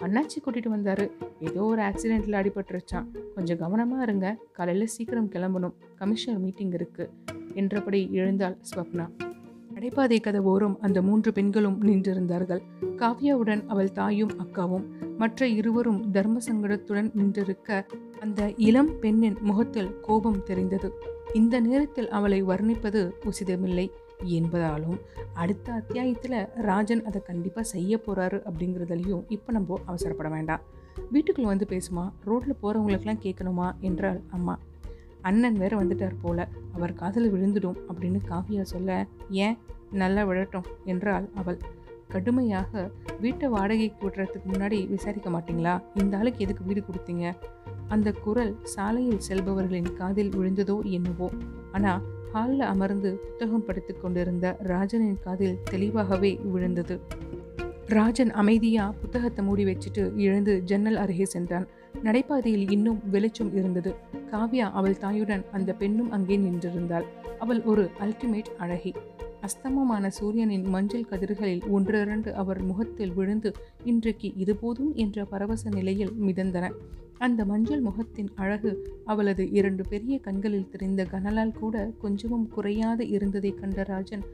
[0.02, 1.10] அண்ணாச்சி கூட்டிகிட்டு வந்தார்.
[1.40, 4.38] ஏதோ ஒரு ஆக்சிடெண்ட்டில் அடிபட்டுருச்சான் கொஞ்சம் கவனமாக இருங்க.
[4.52, 5.74] காலையில் சீக்கிரம் கிளம்பணும்.
[5.94, 7.10] கமிஷனர் மீட்டிங் இருக்குது
[7.54, 9.06] என்றபடி எழுந்தாள் ஸ்வப்னா.
[9.74, 12.62] நடைபாதை கதவோரம் அந்த மூன்று பெண்களும் நின்றிருந்தார்கள்.
[12.96, 17.86] காவ்யாவுடன் அவள் தாயும் அக்காவும் மற்ற இருவரும் தர்ம சங்கடத்துடன் நின்றிருக்க
[18.20, 20.90] அந்த இளம் பெண்ணின் முகத்தில் கோபம் தெரிந்தது.
[21.32, 23.86] இந்த நேரத்தில் அவளை வர்ணிப்பது உசிதமில்லை.
[24.24, 25.00] என்பதாலும்
[25.34, 30.60] அடுத்த அத்தியாயத்தில் ராஜன் அதை கண்டிப்பாக செய்ய போகிறாரு அப்படிங்கிறதுலையும் இப்போ நம்ம அவசரப்பட வேண்டாம்.
[31.10, 32.12] வீட்டுக்குள்ளே வந்து பேசுமா?
[32.24, 34.58] ரோட்டில் போகிறவங்களுக்கெல்லாம் கேட்கணுமா என்றாள் அம்மா.
[35.22, 36.48] அண்ணன் வேற வந்துட்டார் போல.
[36.74, 39.58] அவர் காதில் விழுந்துடும் அப்படின்னு காவியா சொல்ல ஏன்?
[39.90, 41.58] நல்லா விழட்டும் என்றாள் அவள்.
[42.08, 45.82] கடுமையாக வீட்டை வாடகைக்கு விடுறதுக்கு முன்னாடி விசாரிக்க மாட்டீங்களா?
[45.94, 47.36] இந்த ஆளுக்கு எதுக்கு வீடு கொடுத்தீங்க?
[47.88, 51.30] அந்த குரல் சாலையில் செல்பவர்களின் காதில் விழுந்ததோ என்னவோ.
[51.72, 57.00] ஆனால் ஹாலில் அமர்ந்து புத்தகம் படித்துக் கொண்டிருந்த ராஜனின் காதில் தெளிவாகவே விழுந்தது.
[57.86, 61.66] ராஜன் அமைதியா புத்தகத்தை மூடி வச்சுட்டு எழுந்து ஜன்னல் அருகே சென்றான்.
[62.04, 63.94] நடைபாதையில் இன்னும் வெளிச்சம் இருந்தது.
[64.32, 67.04] காவ்யா அவள் தாயுடன் அந்த பெண்ணும் அங்கே நின்றிருந்தாள்.
[67.38, 68.94] அவள் ஒரு அல்டிமேட் அழகி.
[69.42, 73.52] அஸ்தமமான சூரியனின் மஞ்சள் கதிர்களில் ஒன்றிரண்டு அவர் முகத்தில் விழுந்து
[73.84, 76.70] இன்றைக்கு இது போதும் என்ற பரவச நிலையில் மிதந்தன.
[77.18, 78.72] அந்த மஞ்சள் முகத்தின் அழகு
[79.04, 84.24] அவளது இரண்டு பெரிய கண்களில் தெரிந்த கனலால் கூட கொஞ்சமும் குறையாது இருந்ததை கண்ட ராஜன்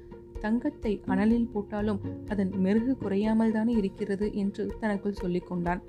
[0.41, 5.83] தங்கத்தை அனலில் போட்டாலும் அதன் மெருகு குறையாமல் தானே இருக்கிறது என்று தனக்குள் சொல்லிக்கொண்டான்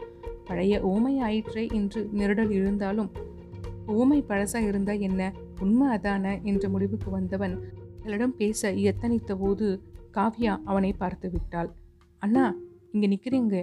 [0.46, 3.12] பழைய ஓமை ஆயிற்றே என்று நெருடல் இருந்தாலும்
[3.88, 5.34] ஓமை பழசா இருந்தா என்ன?
[5.60, 6.44] உண்மை அதான?
[6.44, 7.56] என்ற முடிவுக்கு வந்தவன்
[8.08, 9.66] அவளிடம் பேச எத்தனித்த போது
[10.18, 11.70] காவ்யா அவனை பார்த்து விட்டாள்.
[12.22, 12.44] அண்ணா
[12.92, 13.56] இங்கே நிற்கிறீங்க.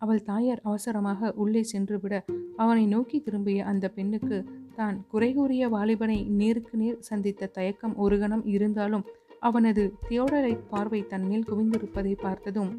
[0.00, 2.14] அவள் தாயார் அவசரமாக உள்ளே சென்று விட
[2.56, 4.36] அவனை நோக்கி திரும்பிய அந்த பெண்ணுக்கு
[4.78, 9.06] தான் குறை கூறிய வாலிபனை நேருக்கு நேர் சந்தித்த தயக்கம் ஒரு கணம் இருந்தாலும்
[9.48, 12.72] அவனது தியோடரைட் பார்வை தன்மேல் குவிந்திருப்பதை பார்த்ததும்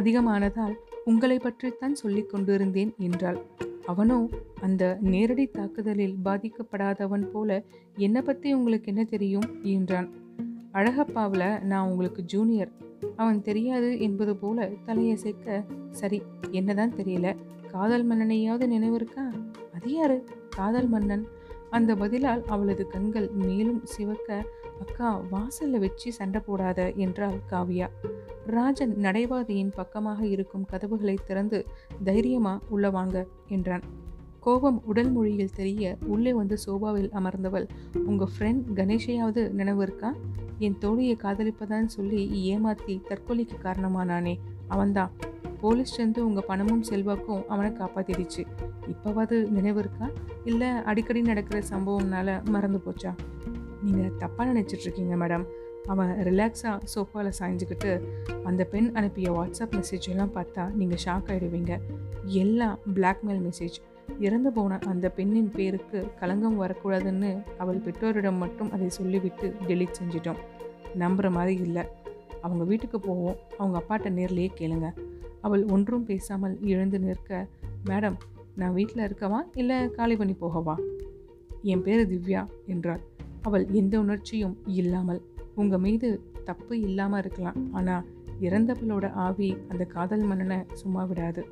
[0.00, 0.74] அதிகமானதால்
[1.12, 3.40] உங்களை பற்றித்தான் சொல்லிக் கொண்டிருந்தேன் என்றாள்.
[3.92, 4.18] அவனோ
[4.66, 7.50] அந்த நேரடி தாக்குதலில் பாதிக்கப்படாதவன் போல
[8.06, 9.48] என்னை பற்றி உங்களுக்கு என்ன தெரியும்?
[9.74, 10.08] என்றான்.
[10.74, 12.72] அழகப்பாவில் நான் உங்களுக்கு ஜூனியர்
[13.16, 17.36] அவன் தெரியாது என்பது போல தலையசைக்க சரி என்னதான் தெரியல?
[17.70, 19.30] காதல் மன்னனையாவது நினைவு இருக்கா?
[19.74, 20.24] அது யாரு?
[20.48, 21.26] காதல் மன்னன்.
[21.70, 24.44] அந்த பதிலால் அவளது கண்கள் மேலும் சிவக்க
[24.80, 27.86] அக்கா வாசல்ல வச்சு சண்டை போடாத என்றாள் காவியா.
[28.46, 31.66] ராஜன் நடைபாதையின் பக்கமாக இருக்கும் கதவுகளை திறந்து
[32.04, 33.82] தைரியமா உள்ள வாங்க என்றான்.
[34.44, 37.68] கோபம் உடல் மொழியில் தெரிய உள்ளே வந்து சோபாவில் அமர்ந்தவள்.
[38.04, 40.14] உங்க ஃப்ரெண்ட் கணேஷையாவது நினைவு இருக்கா?
[40.58, 44.34] என் தோழியை காதலிப்பதான்னு சொல்லி ஏமாத்தி தற்கொலைக்கு காரணமானானே
[44.68, 45.10] அவன்தான்.
[45.60, 48.42] போலீஸ் சேர்ந்து உங்கள் பணமும் செல்வாக்கும் அவனை காப்பாத்திடுச்சு.
[48.86, 50.10] இப்போவாது நினைவு இருக்கா?
[50.44, 53.14] இல்லை அடிக்கடி நடக்கிற சம்பவம்னால மறந்து போச்சா?
[53.82, 55.46] நீங்கள் தப்பாக நினச்சிட்ருக்கீங்க மேடம்
[55.86, 57.90] அவன் ரிலாக்ஸாக சோஃபாவில் சாய்ஞ்சுக்கிட்டு
[58.44, 61.72] அந்த பெண் அனுப்பிய வாட்ஸ்அப் மெசேஜ் எல்லாம் பார்த்தா நீங்கள் ஷாக் ஆகிடுவீங்க
[62.24, 63.76] எல்லாம் பிளாக்மெயில் மெசேஜ்
[64.18, 70.40] இறந்து போன அந்த பெண்ணின் பேருக்கு களங்கம் வரக்கூடாதுன்னு அவள் பெற்றோரிடம் மட்டும் அதை சொல்லிவிட்டு டெலிட் செஞ்சிட்டோம்.
[70.98, 71.82] நம்புகிற மாதிரி இல்லை.
[72.42, 73.36] அவங்க வீட்டுக்கு போவோம்.
[73.58, 74.88] அவங்க அப்பாட்ட நேர்லேயே கேளுங்க.
[75.40, 77.46] அவள் ஒன்றும் பேசாமல் எழுந்து நிற்க
[77.86, 78.14] மேடம்
[78.56, 79.42] நான் வீட்டில் இருக்கவா?
[79.54, 80.74] இல்லை காலி பண்ணி போகவா?
[81.62, 83.00] என் பேர் திவ்யா என்றாள்.
[83.42, 85.22] அவள் எந்த உணர்ச்சியும் இல்லாமல்
[85.54, 87.72] உங்கள் மீது தப்பு இல்லாமல் இருக்கலாம்.
[87.72, 88.04] ஆனால்
[88.40, 91.46] இறந்தவளோட ஆவி அந்த காதல் மன்னனை சும்மா விடாது.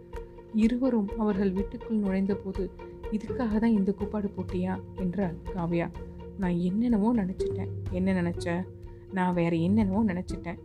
[0.55, 2.71] இருவரும் அவர்கள் வீட்டுக்குள் நுழைந்தபோது
[3.11, 4.81] இதுக்காக தான் இந்த கூப்பாடு போட்டியா?
[4.95, 5.91] என்றாள் காவ்யா.
[6.38, 7.69] நான் என்னென்னவோ நினச்சிட்டேன்.
[7.91, 8.67] என்ன நினச்ச?
[9.12, 10.59] நான் வேற என்னென்னவோ நினச்சிட்டேன்.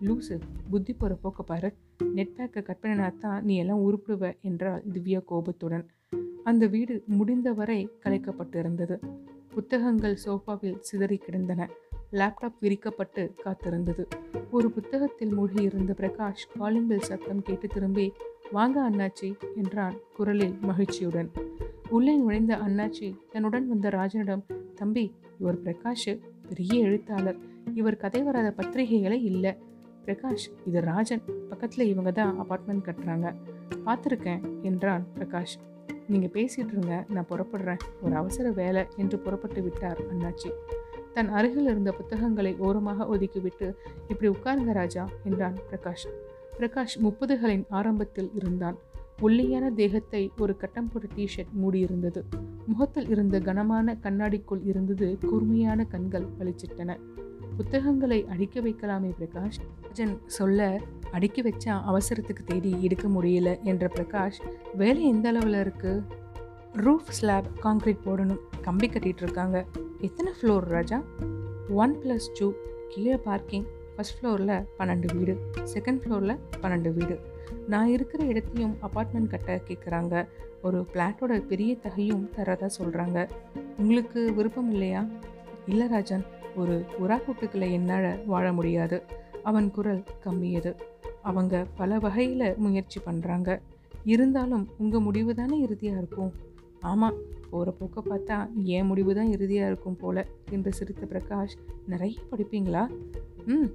[0.00, 0.40] லூசு
[0.70, 1.74] புத்தி போகிற போக்க பாரு.
[2.14, 5.90] நெட் பேக்கை கட் பண்ணினா தான் நீ எல்லாம் உருப்பிடுவ என்றாள் திவ்யா கோபத்துடன்.
[6.44, 9.00] அந்த வீடு முடிந்தவரை கலைக்கப்பட்டிருந்தது.
[9.48, 11.68] புத்தகங்கள் சோஃபாவில் சிதறி கிடந்தன.
[12.12, 14.04] லேப்டாப் விரிக்கப்பட்டு காத்திருந்தது.
[14.50, 18.12] ஒரு புத்தகத்தில் மூழ்கி இருந்த பிரகாஷ் காலிங் பெல் சத்தம் கேட்டு திரும்பி
[18.52, 21.30] வாங்க அண்ணாச்சி என்றான் குரலில் மகிழ்ச்சியுடன்.
[21.88, 24.42] உள்ளே நுழைந்த அண்ணாச்சி தன்னுடன் வந்த ராஜனிடம்
[24.74, 27.38] தம்பி இவர் பிரகாஷ் பெரிய எழுத்தாளர்.
[27.74, 29.52] இவர் கதை வராத பத்திரிகைகளே இல்லை.
[30.06, 31.22] பிரகாஷ் இது ராஜன்.
[31.48, 33.34] பக்கத்தில் இவங்க தான் அப்பார்ட்மெண்ட் கட்டுறாங்க.
[33.86, 35.56] பார்த்துருக்கேன் என்றான் பிரகாஷ்.
[36.08, 37.80] நீங்கள் பேசிகிட்டு இருங்க நான் புறப்படுறேன்.
[38.02, 40.50] ஒரு அவசர வேலை என்று புறப்பட்டு விட்டார் அண்ணாச்சி.
[41.12, 43.74] தன் அருகில் இருந்த புத்தகங்களை ஓரமாக ஒதுக்கிவிட்டு
[44.08, 46.06] இப்படி உட்காருங்க ராஜா என்றான் பிரகாஷ்.
[46.62, 48.76] பிரகாஷ் முப்பதுகளின் ஆரம்பத்தில் இருந்தான்.
[49.20, 52.22] ஒல்லியான தேகத்தை ஒரு கட்டம் போட்ட டிஷர்ட் மூடியிருந்தது.
[52.66, 56.98] முகத்தில் இருந்த கனமான கண்ணாடிக்குள் இருந்தது கூர்மையான கண்கள் பளிச்சிட்டன
[57.56, 59.58] புத்தகங்களை அடிக்க வைக்கலாமே பிரகாஷ்?
[59.82, 64.40] ராஜன் சொல்ல அடுக்கி வச்சா அவசரத்துக்கு தேடி எடுக்க முடியல என்ற பிரகாஷ்
[64.74, 66.02] வேலை எந்த அளவில் இருக்கு?
[66.72, 69.66] ரூஃப் ஸ்லாப் கான்க்ரீட் போடணும் கம்பி கட்டிட்டு இருக்காங்க.
[70.00, 71.02] எத்தனை floor Raja?
[71.68, 72.52] One plus two
[72.88, 73.64] கீழே பார்க்கிங்
[73.96, 75.38] ஃபஸ்ட் ஃப்ளோரில் பன்னெண்டு வீடு.
[75.74, 77.20] செகண்ட் ஃப்ளோரில் பன்னெண்டு வீடு.
[77.68, 80.26] நான் இருக்கிற இடத்தையும் அப்பார்ட்மெண்ட் கட்ட கேட்குறாங்க
[80.62, 83.28] ஒரு பிளாட்டோட பெரிய தகையும் தரதா சொல்கிறாங்க
[83.78, 85.06] உங்களுக்கு விருப்பம் இல்லையா?
[85.66, 86.24] இல்லை ராஜன்
[86.56, 89.02] ஒரு உரா கூட்டுக்களை என்னால் வாழ முடியாது.
[89.42, 90.74] அவன் குரல் கம்மியது.
[91.22, 93.60] அவங்க பல வகையில் முயற்சி பண்ணுறாங்க
[94.04, 96.32] இருந்தாலும் உங்கள் முடிவு தானே இறுதியாக இருக்கும்?
[96.80, 97.14] ஆமாம்
[97.52, 98.36] போகிற போக்க பார்த்தா
[98.74, 102.82] என் முடிவு தான் இறுதியாக இருக்கும் போல என்று சிரித்த பிரகாஷ் நிறைய படிப்பீங்களா?
[103.46, 103.70] ம்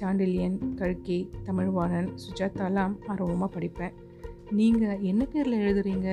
[0.00, 3.94] சாண்டில்யன் கல்கி தமிழ்வாணன் சுஜாதாலாம் ஆர்வமாக படிப்பேன்.
[4.50, 6.08] நீங்கள் என்ன பேரில் எழுதுறீங்க?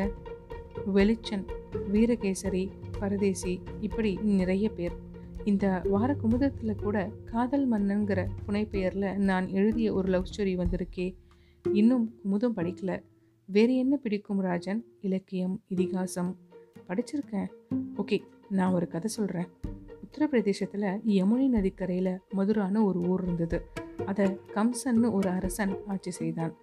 [0.95, 1.45] வெளிச்சன்
[1.93, 2.63] வீரகேசரி
[2.99, 4.95] பரதேசி இப்படி நிறைய பேர்.
[5.43, 11.07] இந்த வார குமுதத்தில் கூட காதல் மன்னன்கிற புனைப்பெயரில் நான் எழுதிய ஒரு லவ் ஸ்டோரி வந்திருக்கே.
[11.73, 12.91] இன்னும் குமுதம் படிக்கல.
[13.49, 14.81] வேறு என்ன பிடிக்கும் ராஜன்?
[15.01, 16.31] இலக்கியம் இதிகாசம்
[16.87, 17.47] படிச்சிருக்கேன்.
[17.97, 18.19] ஓகே
[18.49, 19.47] நான் ஒரு கதை சொல்கிறேன்
[20.03, 23.65] உத்தரப்பிரதேசத்தில் யமுனை நதிக்கரையில் மதுரான ஒரு ஊர் இருந்தது.
[24.05, 26.53] அதை கம்சன்னு ஒரு அரசன் ஆட்சி செய்தான்.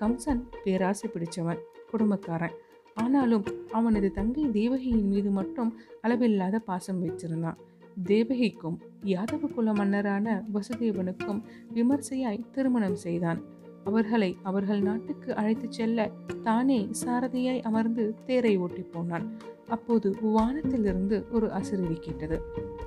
[0.00, 1.58] கம்சன் பேராசை பிடிச்சவன்
[1.90, 2.56] குடும்பக்காரன்.
[2.94, 7.56] ஆனாலும் அவனது தங்கை தேவகியின் மீது மட்டும் அளவில்லாத பாசம் வச்சிருந்தான்
[8.04, 11.42] தேவகிக்கும் யாதவ குல மன்னரான வசுதேவனுக்கும்
[11.74, 13.40] விமர்சையாய் திருமணம் செய்தான்.
[13.84, 16.10] அவர்களை அவர்கள் நாட்டுக்கு அழைத்துச் செல்ல
[16.42, 19.36] தானே சாரதியாய் அமர்ந்து தேரை ஓட்டி போனான்.
[19.70, 22.42] அப்போது வானத்திலிருந்து ஒரு அசிறுதி கேட்டது.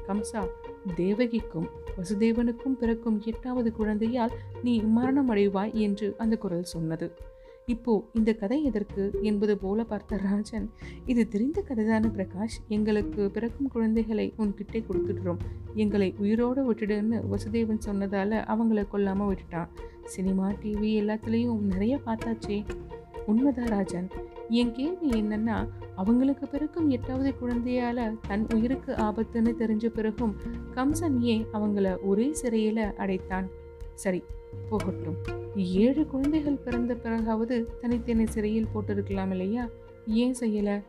[0.08, 0.48] கம்சா
[0.96, 4.32] தேவகிக்கும் வசுதேவனுக்கும் பிறக்கும் எட்டாவது குழந்தையால்
[4.64, 7.14] நீ மரணம் அடைவாய் என்று அந்த குரல் சொன்னது.
[7.66, 9.12] இப்போ இந்த கதை எதற்கு?
[9.22, 10.70] என்பது போல பார்த்த ராஜன்
[11.06, 15.38] இது தெரிந்த கதைதான பிரகாஷ் எங்களுக்கு பிறக்கும் குழந்தைகளை உன்கிட்டே கொடுத்துடுறோம்.
[15.74, 19.68] எங்களை உயிரோடு விட்டுடுன்னு வசுதேவன் சொன்னதால அவங்கள கொல்லாம விட்டுட்டான்.
[20.06, 22.66] சினிமா டிவி எல்லாத்துலேயும் நிறைய பார்த்தாச்சே.
[23.26, 24.08] உண்மைதான் ராஜன்.
[24.54, 30.36] என் கேள்வி என்னன்னா அவங்களுக்கு பிறக்கும் எட்டாவது குழந்தையால தன் உயிருக்கு ஆபத்துன்னு தெரிஞ்ச பிறகும்
[30.76, 33.48] கம்சன் ஏன் அவங்கள ஒரே சிறையில அடைத்தான்?
[33.94, 34.24] சரி
[34.70, 35.16] போகட்டும்.
[35.56, 39.68] ஏழு குழந்தைகள் பிறந்த பிறகாவது தனித்தனி சிறையில் போட்டிருக்கலாம் இல்லையா?
[40.08, 40.84] ஏன் செய்யல?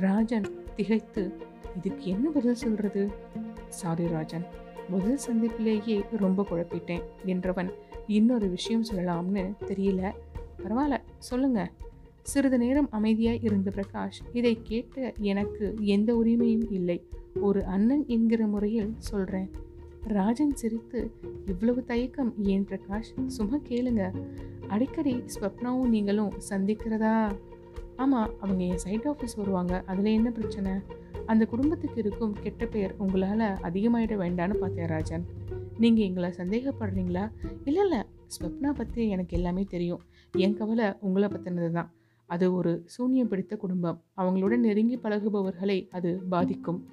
[0.00, 0.44] ராஜன்
[0.76, 1.36] திகைத்து
[1.76, 3.10] இதுக்கு என்ன பதில் சொல்றது?
[3.68, 4.46] சாரி ராஜன்.
[4.88, 7.72] முதல் சந்திப்பிலேயே ரொம்ப குழப்பிட்டேன் என்றவன்
[8.06, 10.12] இன்னொரு விஷயம் சொல்லலாம்னு தெரியல.
[10.58, 11.70] பரவாயில்ல சொல்லுங்க.
[12.26, 17.06] சிறிது நேரம் அமைதியாய் இருந்த பிரகாஷ் இதை கேட்ட எனக்கு எந்த உரிமையும் இல்லை.
[17.40, 19.50] ஒரு அண்ணன் என்கிற முறையில் சொல்றேன்.
[20.02, 21.10] ராஜன் சிரித்து
[21.46, 23.26] இவ்வளவு தயக்கம் ஏன் பிரகாஷ்?
[23.26, 24.14] சும்மா கேளுங்க.
[24.68, 27.36] அடிக்கடி ஸ்வப்னாவும் நீங்களும் சந்திக்கிறதா?
[27.96, 29.82] ஆமாம் அவங்க என் சைட் ஆஃபீஸ் வருவாங்க.
[29.86, 30.72] அதில் என்ன பிரச்சனை?
[31.26, 35.26] அந்த குடும்பத்துக்கு இருக்கும் கெட்ட பெயர் உங்களால் அதிகமாயிட வேண்டான்னு பார்த்தேன் ராஜன்.
[35.78, 37.32] நீங்கள் எங்களை சந்தேகப்படுறீங்களா?
[37.64, 37.98] இல்லை இல்லை.
[38.40, 40.00] ஸ்வப்னா பற்றி எனக்கு எல்லாமே தெரியும்.
[40.32, 41.92] என் கவலை உங்களை பற்றினது தான்
[42.26, 44.02] அது ஒரு சூன்யம் பிடித்த குடும்பம்.
[44.16, 46.88] அவங்களுடன் நெருங்கி பழகுபவர்களை அது பாதிக்கும்.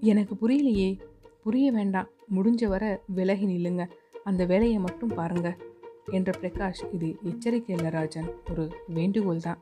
[0.00, 0.98] எனக்கு புரியலையே.
[1.42, 2.08] புரிய வேண்டாம்.
[2.34, 3.88] முடிஞ்ச வர விலகி நில்லுங்க.
[4.24, 5.56] அந்த வேலையை மட்டும் பாருங்க.
[6.10, 8.30] என்ற பிரகாஷ் இது எச்சரிக்கை இல்லை ராஜன்.
[8.50, 9.58] ஒரு வேண்டுகோள் தான்.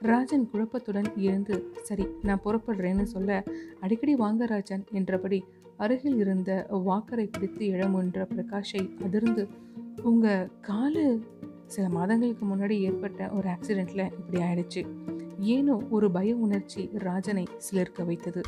[0.00, 3.42] ராஜன் குழப்பத்துடன் இருந்து சரி நான் புறப்படுறேன்னு சொல்ல
[3.80, 5.44] அடிக்கடி வாங்க ராஜன் என்றபடி
[5.76, 9.48] அருகில் இருந்த வாக்கரை பிடித்து இழமுன்ற பிரகாஷை அதிர்ந்து
[10.02, 11.20] உங்கள் காலு
[11.66, 14.82] சில மாதங்களுக்கு முன்னாடி ஏற்பட்ட ஒரு ஆக்சிடெண்ட்டில் இப்படி ஆயிடுச்சு.
[15.38, 18.42] ஏனோ ஒரு பய உணர்ச்சி ராஜனை சிலிர்க்க வைத்தது.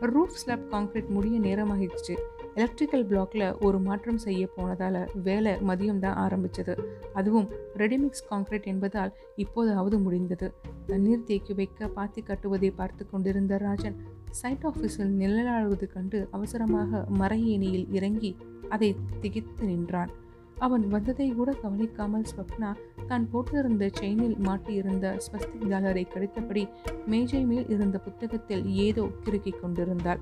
[0.00, 2.14] ரூஃப் ஸ்லாப் காங்கிரீட் முடிய நேரமாகிடுச்சு.
[2.54, 6.74] எலக்ட்ரிக்கல் பிளாக்ல ஒரு மாற்றம் செய்ய போனதால் வேலை மதியம் தான் ஆரம்பித்தது
[7.12, 10.54] அதுவும் ரெடிமிக்ஸ் காங்கிரீட் என்பதால் இப்போதாவது முடிந்தது.
[10.86, 13.98] தண்ணீர் தேக்கி வைக்க பாத்தி கட்டுவதை பார்த்து கொண்டிருந்த ராஜன்
[14.30, 18.36] சைட் ஆஃபீஸில் நிழலாடுவது கண்டு அவசரமாக மர ஏணியில் இறங்கி
[18.68, 20.10] அதை திகித்து நின்றான்.
[20.58, 22.70] அவன் வந்ததை கூட கவனிக்காமல் ஸ்வப்னா
[23.06, 26.68] தான் போட்டிருந்த செயினில் மாட்டியிருந்த ஸ்வஸ்திக் டாலரை கடித்தபடி
[27.06, 30.20] மேஜை மேல் இருந்த புத்தகத்தில் ஏதோ கிறுக்கிக் கொண்டிருந்தாள்.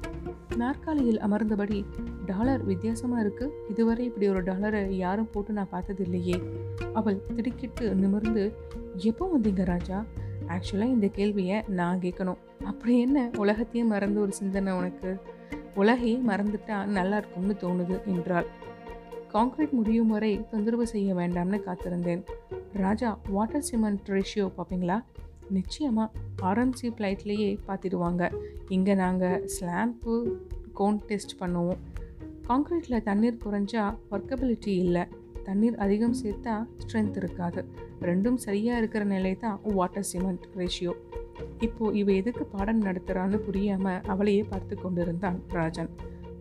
[0.57, 1.85] நாற்காலியில் அமர்ந்தபடி
[2.27, 3.53] டாலர் வித்தியாசமா இருக்கு.
[3.69, 6.39] இதுவரை இப்படி ஒரு டாலரை யாரும் போட்டு நான் பார்த்ததில்லையே.
[6.93, 8.45] அவள் திடுக்கிட்டு நிமிர்ந்து
[8.97, 10.05] எப்போ வந்தீங்க ராஜா?
[10.49, 12.41] ஆக்சுவலாக இந்த கேள்வியை நான் கேட்கணும்.
[12.65, 13.31] அப்படி என்ன?
[13.37, 15.19] உலகத்தையும் மறந்து ஒரு சிந்தனை உனக்கு.
[15.75, 18.47] உலகையே மறந்துட்டா நல்லா இருக்கும்னு தோணுது என்றாள்.
[19.37, 22.23] கான்கிரீட் முடியும் வரை தொந்தரவு செய்ய வேண்டாம்னு காத்திருந்தேன்.
[22.73, 25.03] ராஜா வாட்டர் சிமெண்ட் ரேஷியோ பார்ப்பீங்களா?
[25.51, 26.11] நிச்சயமாக
[26.43, 28.31] ஆர்எம்சி ஃப்ளைட்லேயே பார்த்துடுவாங்க.
[28.69, 30.15] இங்கே நாங்கள் ஸ்லாம்பு
[30.73, 31.83] கோன் டெஸ்ட் பண்ணுவோம்.
[32.49, 35.05] கான்க்ரீட்டில் தண்ணீர் குறைஞ்சா ஒர்க்கபிலிட்டி இல்லை.
[35.45, 37.65] தண்ணீர் அதிகம் சேர்த்தா ஸ்ட்ரென்த் இருக்காது.
[38.03, 40.95] ரெண்டும் சரியாக இருக்கிற நிலை தான் வாட்டர் சிமெண்ட் ரேஷியோ
[41.61, 45.89] இப்போது இவ எதுக்கு பாடம் நடத்துகிறான்னு புரியாமல் அவளையே பார்த்து கொண்டிருந்தான் ராஜன்.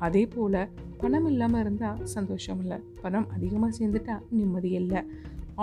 [0.05, 0.59] அதே போல்
[1.01, 2.77] பணம் இல்லாமல் இருந்தால் சந்தோஷம் இல்லை.
[3.03, 5.01] பணம் அதிகமாக சேர்ந்துட்டா நிம்மதி இல்லை.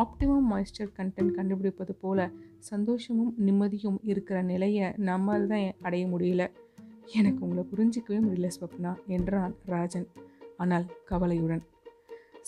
[0.02, 2.24] ஆப்டிமம் மாய்ஸ்டர் கண்டென்ட் கண்டுபிடிப்பது போல்
[2.70, 6.44] சந்தோஷமும் நிம்மதியும் இருக்கிற நிலையை நம்மால் தான் அடைய முடியல.
[7.18, 10.08] எனக்கு உங்களை புரிஞ்சிக்கவே முடியல ஸ்வப்னா என்றான் ராஜன்.
[10.62, 11.62] ஆனால் கவலையுடன்.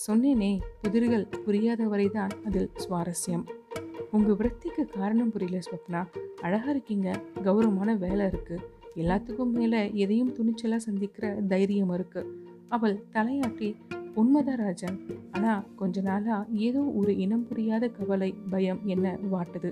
[0.05, 0.51] சொன்னேனே
[0.83, 3.45] புதிர்கள் புரியாதவரை தான் அதில் சுவாரஸ்யம்.
[4.15, 6.01] உங்கள் விரக்திக்கு காரணம் புரியல ஸ்வப்னா.
[6.45, 7.09] அழகாக இருக்கீங்க.
[7.45, 8.63] கௌரவமான வேலை இருக்குது
[9.01, 12.31] எல்லாத்துக்கும் மேலே எதையும் துணிச்சலாக சந்திக்கிற தைரியம் இருக்குது
[12.75, 13.69] அவள் தலையாட்டி
[14.21, 14.97] உண்மைதான் ராஜன்.
[15.31, 19.71] ஆனால் கொஞ்ச நாளாக ஏதோ ஒரு இனம் புரியாத கவலை பயம் என்ன வாட்டுது.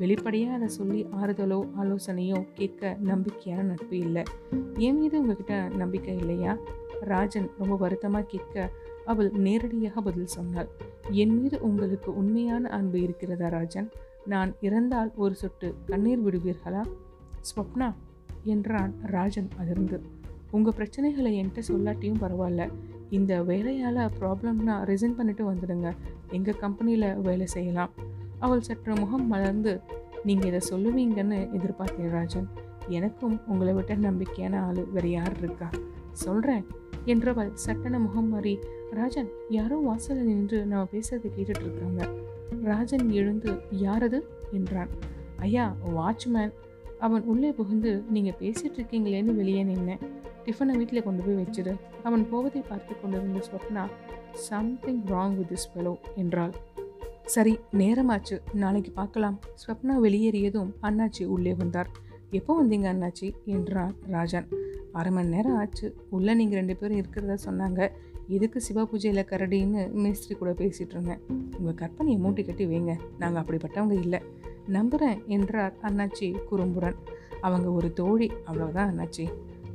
[0.00, 4.24] வெளிப்படையாக அதை சொல்லி ஆறுதலோ ஆலோசனையோ கேட்க நம்பிக்கையான நட்பு இல்லை.
[4.86, 6.52] என் மீது உங்ககிட்ட நம்பிக்கை இல்லையா?
[7.12, 8.68] ராஜன் ரொம்ப வருத்தமாக கேட்க
[9.12, 10.68] அவள் நேரடியாக பதில் சொன்னாள்.
[11.22, 13.88] என் மீது உங்களுக்கு உண்மையான அன்பு இருக்கிறதா ராஜன்?
[14.32, 16.84] நான் இறந்தால் ஒரு சொட்டு கண்ணீர் விடுவீர்களா?
[17.50, 17.88] ஸ்வப்னா
[18.54, 19.98] என்றான் ராஜன் அதிர்ந்து.
[20.50, 22.64] உங்கள் பிரச்சனைகளை என்கிட்ட சொல்லாட்டியும் பரவாயில்ல.
[23.10, 25.88] இந்த வேலையால் ப்ராப்ளம்னா ரிசைன் பண்ணிட்டு வந்துடுங்க.
[26.30, 27.92] எங்கள் கம்பெனியில் வேலை செய்யலாம்.
[28.38, 29.72] அவள் சற்று முகம் மலர்ந்து
[30.24, 32.48] நீங்கள் இதை சொல்லுவீங்கன்னு எதிர்பார்த்தேன் ராஜன்.
[32.96, 35.68] எனக்கும் உங்களை விட்ட நம்பிக்கையான ஆள் வேறு யார் இருக்கா?
[36.24, 36.64] சொல்கிறேன்
[37.12, 38.54] என்றவள் சட்டன முகம் மாறி
[38.90, 42.02] ராஜன் யாரோ வாசலில் நின்று நம்ம பேசுறதை கேட்டுட்ருக்காங்க
[42.62, 43.50] ராஜன் எழுந்து
[43.82, 44.18] யாரது
[44.52, 44.92] என்றான்.
[45.46, 46.52] ஐயா வாட்ச்மேன்
[47.00, 50.02] அவன் உள்ளே புகுந்து நீங்கள் பேசிகிட்டு இருக்கீங்களேன்னு வெளியே நின்னேன்
[50.44, 53.84] டிஃபனை வீட்டில் கொண்டு போய் வச்சிடு அவன் போவதை பார்த்து கொண்டிருந்த Swapna
[54.32, 56.54] something wrong with this fellow என்றாள்.
[57.24, 58.40] சரி நேரமாச்சு.
[58.52, 59.40] நாளைக்கு பார்க்கலாம்.
[59.62, 61.90] ஸ்வப்னா வெளியேறியதும் அண்ணாச்சி உள்ளே வந்தார்.
[62.30, 63.34] எப்போ வந்தீங்க அண்ணாச்சி?
[63.44, 64.48] என்றான் ராஜன்.
[64.92, 65.94] அரை மணி நேரம் ஆச்சு.
[66.10, 67.90] உள்ளே நீங்கள் ரெண்டு பேரும் இருக்கிறதா சொன்னாங்க.
[68.28, 71.20] எதுக்கு சிவ பூஜையில் கரடின்னு மேஸ்திரி கூட பேசிகிட்டு இருந்தேன்.
[71.58, 72.94] உங்கள் கற்பனையை மூட்டி கட்டி வைங்க.
[73.18, 74.20] நாங்கள் அப்படிப்பட்டவங்க இல்லை.
[74.68, 76.94] நம்புகிறேன் என்றார் அண்ணாச்சி குறும்புடன்.
[77.40, 79.28] அவங்க ஒரு தோழி அவ்வளோதான் அண்ணாச்சி.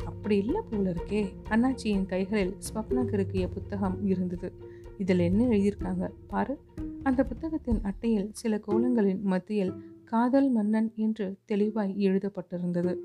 [0.05, 1.33] அப்படி இல்லை போல இருக்கே.
[1.49, 4.51] அண்ணாச்சியின் கைகளில் ஸ்வப்னாக்கு புத்தகம் இருந்தது.
[4.97, 6.59] இதில் என்ன எழுதியிருக்காங்க பாரு.
[7.03, 12.95] அந்த புத்தகத்தின் அட்டையில் சில கோலங்களின் மத்தியில் காதல் மன்னன் என்று தெளிவாய் எழுதப்பட்டிருந்தது.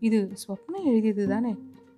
[0.00, 1.56] இது ஸ்வப்னா எழுதியது தானே?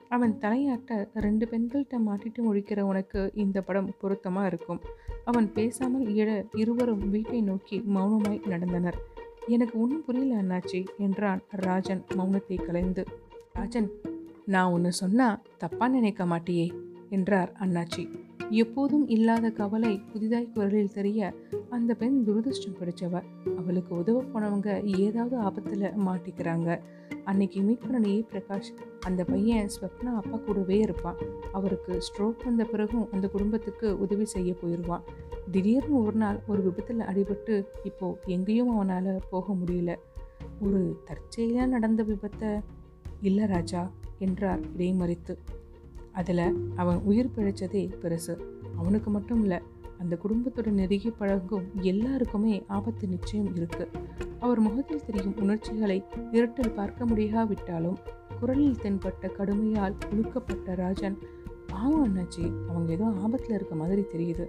[0.08, 4.80] அவன் தலையாட்ட ரெண்டு பெண்கள்கிட்ட மாட்டிட்டு முழிக்கிற உனக்கு இந்த படம் பொருத்தமாக இருக்கும்?
[5.24, 8.98] அவன் பேசாமல் இழ இருவரும் வீட்டை நோக்கி மௌனமாய் நடந்தனர்.
[9.48, 13.04] எனக்கு ஒன்றும் புரியல அண்ணாச்சி என்றான் ராஜன் மௌனத்தை கலைந்து.
[13.52, 13.90] ராஜன்
[14.44, 16.72] நான் ஒன்று சொன்னா தப்பா நினைக்க மாட்டியே
[17.10, 18.08] என்றார் அண்ணாச்சி.
[18.50, 21.34] எப்போதும் இல்லாத கவலை புதிதாய் குரலில் தெரிய
[21.70, 23.22] அந்த பெண் துரதிருஷ்டம் பிடிச்சவ
[23.56, 26.80] அவளுக்கு உதவ போனவங்க ஏதாவது ஆபத்தில் மாட்டிக்கிறாங்க.
[27.24, 31.16] அன்னைக்கு மீட் பண்ணனையே பிரகாஷ் அந்த பையன் ஸ்வப்னா அப்பா கூடவே இருப்பான்.
[31.52, 35.02] அவருக்கு ஸ்ட்ரோக் வந்த பிறகும் அந்த குடும்பத்துக்கு உதவி செய்ய போயிடுவான்
[35.52, 37.54] திடீர்னு ஒரு நாள் ஒரு விபத்தில் அடிபட்டு
[37.84, 39.92] இப்போது எங்கேயும் அவனால் போக முடியல.
[40.60, 42.60] ஒரு தற்செயலாக நடந்த விபத்தை
[43.20, 45.34] இல்லை ராஜா என்றார் இடைமறித்து
[46.12, 48.34] அதில் அவன் உயிர் பிழைச்சதே பெருசு.
[48.76, 49.58] அவனுக்கு மட்டும் இல்லை
[49.98, 53.88] அந்த குடும்பத்துடன் நெருங்கி பழகும் எல்லாருக்குமே ஆபத்து நிச்சயம் இருக்கு.
[54.40, 57.98] அவர் முகத்தில் தெரியும் உணர்ச்சிகளை இருட்டில் பார்க்க முடியாவிட்டாலும்
[58.40, 61.18] குரலில் தென்பட்ட கடுமையால் உழுக்கப்பட்ட ராஜன்
[61.66, 64.46] பாவம் அண்ணாச்சி அவங்க ஏதோ ஆபத்தில் இருக்க மாதிரி தெரியுது.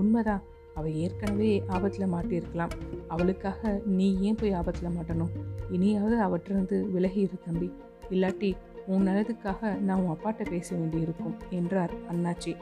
[0.00, 0.42] உண்மைதான்.
[0.74, 2.74] அவள் ஏற்கனவே ஆபத்தில் மாட்டியிருக்கலாம்.
[3.08, 5.32] அவளுக்காக நீ ஏன் போய் ஆபத்தில் மாட்டணும்?
[5.70, 7.68] இனியாவது அவற்றிருந்து விலகி இரு தம்பி.
[8.10, 8.50] இல்லாட்டி
[8.86, 12.52] உன் நல்லதுக்காக நான் உன் அப்பாட்ட பேச வேண்டியிருக்கும் என்றார் அண்ணாச்சி.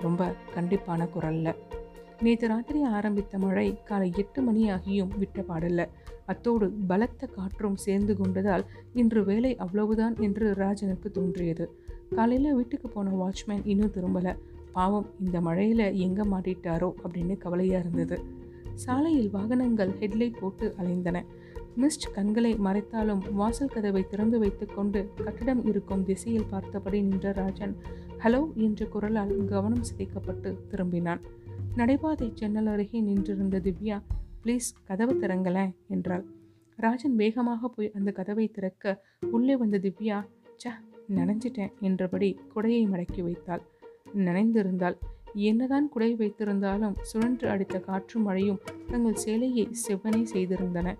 [0.00, 1.54] ரொம்ப கண்டிப்பான குரல்ல.
[2.22, 5.88] நேற்று ராத்திரி ஆரம்பித்த மழை காலை எட்டு மணி ஆகியும் விட்ட பாடல்ல.
[6.26, 11.66] அத்தோடு பலத்த காற்றும் சேர்ந்து கொண்டதால் இன்று வேலை அவ்வளவுதான் என்று ராஜனுக்கு தோன்றியது.
[12.14, 14.34] காலையில் வீட்டுக்கு போன வாட்ச்மேன் இன்னும் திரும்பலை.
[14.76, 18.16] பாவம் இந்த மழையில் எங்கே மாட்டிட்டாரோ அப்படின்னு கவலையாக இருந்தது.
[18.84, 21.18] சாலையில் வாகனங்கள் ஹெட்லைட் போட்டு அலைந்தன.
[21.82, 27.74] மிஸ்ட் கண்களை மறைத்தாலும் வாசல் கதவை திறந்து வைத்துக்கொண்டு கட்டிடம் இருக்கும் திசையில் பார்த்தபடி நின்ற ராஜன்
[28.24, 31.22] ஹலோ என்ற குரலால் கவனம் சிதைக்கப்பட்டு திரும்பினான்.
[31.80, 33.98] நடைபாதை ஜன்னல் அருகே நின்றிருந்த திவ்யா
[34.44, 36.24] ப்ளீஸ் கதவு திறங்களேன் என்றாள்.
[36.78, 38.94] ராஜன் வேகமாக போய் அந்த கதவை திறக்க
[39.36, 40.18] உள்ளே வந்த திவ்யா
[40.62, 40.74] ச
[41.18, 43.62] நனைஞ்சிட்டேன் என்றபடி குடையை மடக்கி வைத்தாள்.
[44.16, 44.96] நனைந்திருந்தாள்.
[45.34, 50.96] என்னதான் குடை வைத்திருந்தாலும் சுழன்று அடித்த காற்று மழையும் தங்கள் சேலையை செவ்வனை செய்திருந்தன.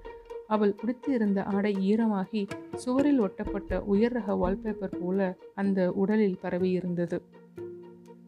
[0.47, 7.21] அவள் உடுத்தியிருந்த ஆடை ஈரமாகி சுவரில் ஒட்டப்பட்ட உயர் ரக வால்பேப்பர் போல அந்த உடலில் பரவியிருந்தது.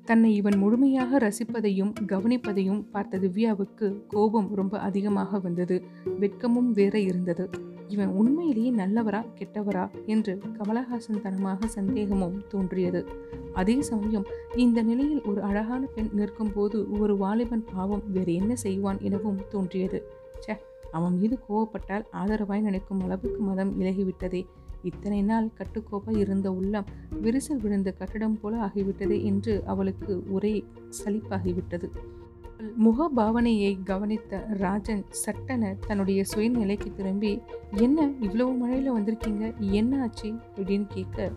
[0.05, 5.83] தன்னை இவன் முழுமையாக ரசிப்பதையும் கவனிப்பதையும் பார்த்த திவ்யாவுக்கு கோபம் ரொம்ப அதிகமாக வந்தது.
[6.21, 7.51] வெட்கமும் வேற இருந்தது.
[7.89, 13.07] இவன் உண்மையிலேயே நல்லவரா கெட்டவரா என்று கமலஹாசன் தனமாக சந்தேகமும் தோன்றியது.
[13.53, 18.99] அதே சமயம் இந்த நிலையில் ஒரு அழகான பெண் நிற்கும் போது ஒரு வாலிபன் பாவம் வேறு என்ன செய்வான்
[19.01, 20.01] எனவும் தோன்றியது.
[20.41, 20.57] ச்சே
[20.91, 24.47] அவன் மீது கோவப்பட்டால் ஆதரவாய் நினைக்கும் அளவுக்கு மதம் இலகிவிட்டதே.
[24.83, 26.85] இத்தனை நாள் கட்டுக்கோப்பாய் இருந்த உள்ளம்
[27.23, 30.65] விரிசல் விழுந்த கட்டடம் போல ஆகிவிட்டதே என்று அவளுக்கு ஒரே
[31.05, 31.89] சலிப்பாகிவிட்டது.
[32.59, 37.41] முக பாவனையை கவனித்த ராஜன் சட்டன தன்னுடைய சுயநிலைக்கு திரும்பி
[37.71, 39.59] என்ன இவ்வளவு மழையில் வந்திருக்கீங்க?
[39.59, 40.35] என்ன ஆச்சு?
[40.57, 41.33] அப்படின்னு கேட்க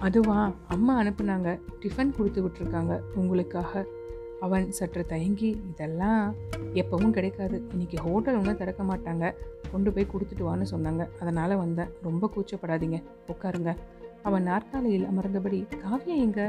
[0.00, 1.60] அதுவா அம்மா அனுப்புனாங்க.
[1.80, 3.86] டிஃபன் கொடுத்து விட்டுருக்காங்க உங்களுக்காக.
[4.40, 6.34] அவன் சற்று தயங்கி இதெல்லாம்
[6.74, 7.64] எப்பவும் கிடைக்காது.
[7.70, 9.34] இன்னைக்கு ஹோட்டல் ஒன்றும் திறக்க மாட்டாங்க.
[9.72, 11.08] கொண்டு போய் கொடுத்துட்டு வான்னு சொன்னாங்க.
[11.20, 11.88] அதனால் வந்தேன்.
[12.02, 13.02] ரொம்ப கூச்சப்படாதீங்க.
[13.28, 13.76] உட்காருங்க.
[14.22, 16.46] அவன் நாற்காலியில் அமர்ந்தபடி காவியா எங்கே?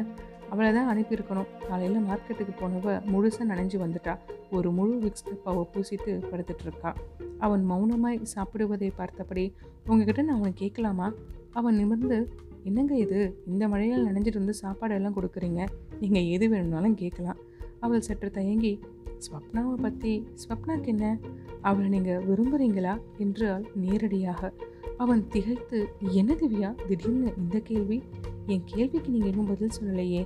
[0.52, 1.50] அவளை தான் அனுப்பியிருக்கணும்.
[1.68, 4.18] காலையில் மார்க்கெட்டுக்கு போனவ முழுசாக நனைஞ்சு வந்துட்டா.
[4.52, 6.96] ஒரு முழு விக்ஸ் டப்பாவை பூசிட்டு படுத்துட்டு இருக்கா
[7.40, 9.54] அவன் மௌனமாய் சாப்பிடுவதை பார்த்தபடி
[9.88, 11.14] உங்ககிட்ட நான் அவனை கேட்கலாமா?
[11.54, 12.30] அவன் நிமிர்ந்து
[12.64, 13.20] என்னங்க இது?
[13.48, 15.68] இந்த மழையால் நனைஞ்சிட்டு வந்து சாப்பாடெல்லாம் கொடுக்குறீங்க.
[16.00, 17.38] நீங்கள் எது வேணும்னாலும் கேட்கலாம்.
[17.80, 18.80] அவள் சற்று தயங்கி
[19.26, 21.18] ஸ்வப்னாவை பற்றி ஸ்வப்னாக்கு என்ன?
[21.62, 24.52] அவளை நீங்கள் விரும்புகிறீங்களா என்றால் நேரடியாக.
[24.98, 25.80] அவன் திகைத்து
[26.12, 26.76] என்ன திவ்யா?
[26.88, 28.04] திடீர்னு இந்த கேள்வி?
[28.46, 30.22] என் கேள்விக்கு நீங்கள் இன்னும் பதில் சொல்லலையே.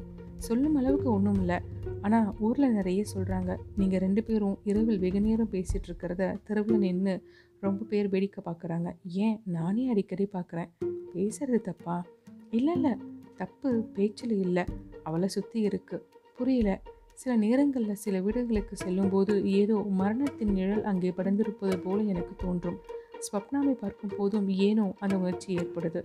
[0.48, 1.58] சொல்லும் அளவுக்கு ஒன்றும் இல்லை.
[2.02, 7.14] ஆனால் ஊரில் நிறைய சொல்கிறாங்க நீங்கள் ரெண்டு பேரும் இரவில் வெகு நேரம் பேசிகிட்டு இருக்கிறத தெருவில் நின்று
[7.60, 8.90] ரொம்ப பேர் வேடிக்கை பார்க்குறாங்க
[9.26, 9.38] ஏன்?
[9.58, 10.70] நானே அடிக்கடி பார்க்குறேன்
[11.16, 11.98] பேசுறது தப்பா?
[12.52, 12.94] இல்லை இல்லை.
[13.38, 14.64] தப்பு பேச்சில் இல்லை.
[15.04, 16.04] அவளை சுற்றி இருக்குது
[16.38, 16.72] புரியல.
[17.14, 22.80] சில நேரங்களில் சில வீடுகளுக்கு செல்லும்போது ஏதோ மரணத்தின் நிழல் அங்கே படர்ந்திருப்பது போல எனக்கு தோன்றும்.
[23.26, 26.02] ஸ்வப்னாவை பார்க்கும் போதும் ஏனோ அந்த உணர்ச்சி ஏற்படுது.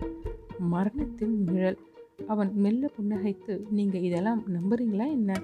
[0.73, 1.79] மரணத்தின் நிழல்.
[2.19, 5.41] அவன் மெல்ல புன்னகைத்து நீங்கள் இதெல்லாம் நம்புறீங்களா என்ன?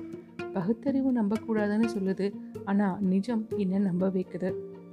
[0.53, 2.33] பகுத்தறிவு நம்பக்கூடாதுன்னு சொல்லுது.
[2.65, 4.49] ஆனால் நிஜம் என்ன நம்ப வைக்குது?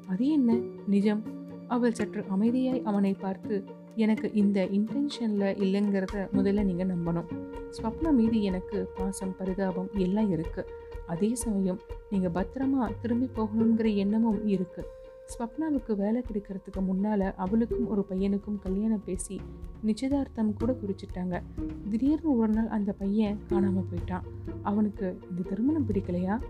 [0.08, 0.58] அது என்ன?
[0.86, 1.22] நிஜம்.
[1.68, 3.64] அவள் சற்று அமைதியாய் அவனை பார்த்து
[3.94, 7.28] எனக்கு இந்த இன்டென்ஷனில் இல்லைங்கிறத முதல்ல நீங்கள் நம்பணும்.
[7.70, 10.70] ஸ்வப்னா மீது எனக்கு பாசம் பரிதாபம் எல்லாம் இருக்குது
[11.06, 14.88] அதே சமயம் நீங்கள் பத்திரமா திரும்பி போகணுங்கிற எண்ணமும் இருக்குது
[15.32, 19.40] ஸ்வப்னாவுக்கு வேலை கிடைக்கிறதுக்கு முன்னால் அவளுக்கும் ஒரு பையனுக்கும் கல்யாணம் பேசி
[19.82, 21.42] நிச்சயதார்த்தம் கூட குறிச்சிட்டாங்க.
[21.88, 24.22] திடீர்னு ஒரு நாள் அந்த பையன் காணாமல் போயிட்டான்.
[24.62, 26.40] அவனுக்கு இந்த திருமணம் பிடிக்கலையா?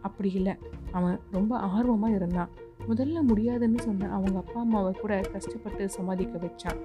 [0.00, 0.54] அப்படி இல்லை.
[0.90, 2.48] அவன் ரொம்ப ஆர்வமாக இருந்தான்.
[2.88, 6.78] முதல்ல முடியாதுன்னு சொன்ன அவங்க அப்பா அம்மாவை கூட கஷ்டப்பட்டு சமாதிக்க வச்சான்.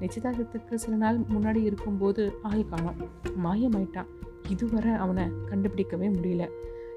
[0.00, 3.00] நிச்சயதார்த்தத்துக்கு சில நாள் முன்னாடி இருக்கும்போது ஆள் காணும்.
[3.44, 4.06] மாயமாயிட்டான்.
[4.48, 6.48] இதுவரை அவனை கண்டுபிடிக்கவே முடியல.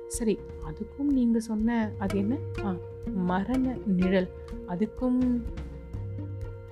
[0.08, 2.38] சரி அதுக்கும் நீங்கள் சொன்ன அது என்ன?
[2.64, 2.76] ஆ
[3.12, 4.30] மரண நிழல்.
[4.68, 5.42] அதுக்கும்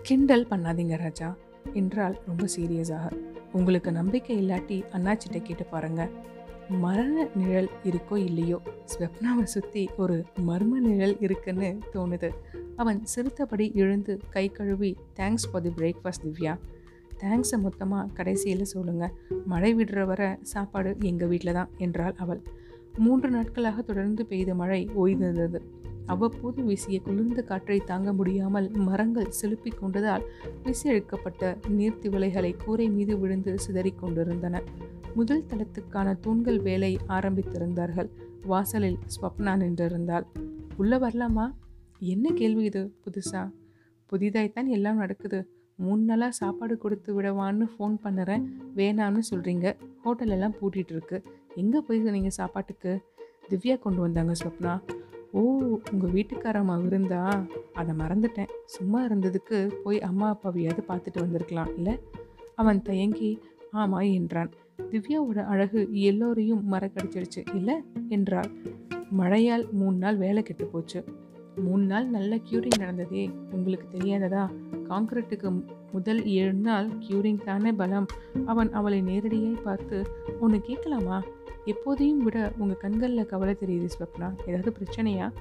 [0.02, 1.38] கிண்டல் பண்ணாதீங்க ராஜா.
[1.74, 3.12] என்றால் ரொம்ப சீரியஸாக.
[3.52, 6.10] உங்களுக்கு நம்பிக்கை இல்லாட்டி அண்ணாச்சிட்ட கேட்டு பாருங்க.
[6.70, 8.62] மரண நிழல் இருக்கோ இல்லையோ?
[8.86, 12.30] ஸ்வப்னாவை சுற்றி ஒரு மர்ம நிழல் இருக்குன்னு தோணுது.
[12.76, 16.58] அவன் சிரித்தபடி எழுந்து கை கழுவி thanks for the breakfast Divya.
[17.20, 19.12] தேங்க்ஸை மொத்தமாக கடைசியில் சொல்லுங்கள்
[19.46, 22.42] மழை விடுற வர சாப்பாடு எங்கள் வீட்டில் தான் என்றாள் அவள்.
[22.98, 25.60] மூன்று நாட்களாக தொடர்ந்து பெய்த மழை ஓய்ந்திருந்தது
[26.12, 30.26] அவ்வப்போது வீசிய குளிர்ந்த காற்றை தாங்க முடியாமல் மரங்கள் செலுப்பிக் கொண்டதால்
[30.66, 34.62] விசையழுக்கப்பட்ட நீர்த்தி விலைகளை கூரை மீது விழுந்து சிதறிக் கொண்டிருந்தன.
[35.16, 38.10] முதல் தளத்துக்கான தூண்கள் வேலை ஆரம்பித்திருந்தார்கள்.
[38.52, 40.26] வாசலில் ஸ்வப்னா நின்றிருந்தாள்.
[40.78, 41.46] உள்ளே வரலாமா?
[42.14, 43.42] என்ன கேள்வி இது புதுசா?
[44.12, 45.40] புதிதாய்த்தான் எல்லாம் நடக்குது.
[45.76, 48.44] மூணு நாளாக சாப்பாடு கொடுத்து விடவான்னு ஃபோன் பண்ணுறேன்.
[48.80, 49.68] வேணான்னு சொல்கிறீங்க
[50.06, 51.20] ஹோட்டலெல்லாம் பூட்டிகிட்டு இருக்கு.
[51.56, 52.94] எங்கே போய் நீங்கள் சாப்பாட்டுக்கு?
[53.50, 54.74] திவ்யா கொண்டு வந்தாங்க ஸ்வப்னா.
[55.34, 55.40] ஓ
[55.92, 58.50] உங்கள் வீட்டுக்காரம்மா விருந்தா அதை மறந்துட்டேன்.
[58.66, 62.00] சும்மா இருந்ததுக்கு போய் அம்மா அப்பாவையாவது பார்த்துட்டு வந்திருக்கலாம் இல்லை?
[62.56, 63.40] அவன் தயங்கி
[63.72, 64.52] ஆமாய் என்றான்.
[64.92, 67.76] திவ்யாவோட அழகு எல்லோரையும் மறக்கடிச்சிருச்சு இல்லை?
[68.08, 68.50] என்றாள்.
[69.10, 71.04] மழையால் மூணு நாள் வேலை கெட்டு போச்சு.
[71.56, 74.50] மூணு நாள் நல்ல க்யூரிங் நடந்ததே உங்களுக்கு தெரியாததா?
[74.90, 78.06] காங்கிரீட்டுக்கு முதல் ஏழு நாள் க்யூரிங் தானே பலம்.
[78.46, 80.04] அவன் அவளை நேரடியாய் பார்த்து
[80.40, 81.24] ஒன்று கேட்கலாமா?
[81.66, 84.34] எப்போதையும் விட உங்கள் கண்களில் கவலை தெரியுது ஸ்வப்னா.
[84.46, 85.32] ஏதாவது பிரச்சனையா?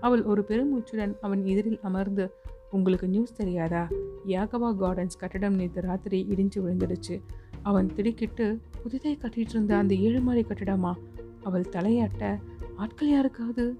[0.00, 2.34] அவள் ஒரு பெருமூச்சுடன் அவன் எதிரில் அமர்ந்து
[2.70, 3.88] உங்களுக்கு நியூஸ் தெரியாதா?
[4.26, 7.20] யாகவா கார்டன்ஸ் கட்டடம் நேற்று ராத்திரி இடிஞ்சு விழுந்துடுச்சு.
[7.62, 10.94] அவன் திடுக்கிட்டு புதிதாய் கட்டிட்டு இருந்த அந்த ஏழு மாடி கட்டிடமா?
[11.42, 12.38] அவள் தலையாட்ட
[12.76, 13.78] ஆட்கள் யாருக்காவது?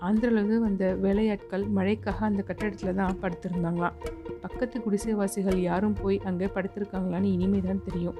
[0.00, 3.98] ஆந்திராவிலிருந்து வந்த வேலையாட்கள் மழைக்காக அந்த கட்டடத்தில் தான் படுத்திருந்தாங்களாம்
[4.40, 8.14] பக்கத்து குடிசைவாசிகள் யாரும் போய் அங்கே படுத்திருக்காங்களான்னு இனிமே தான் தெரியும்.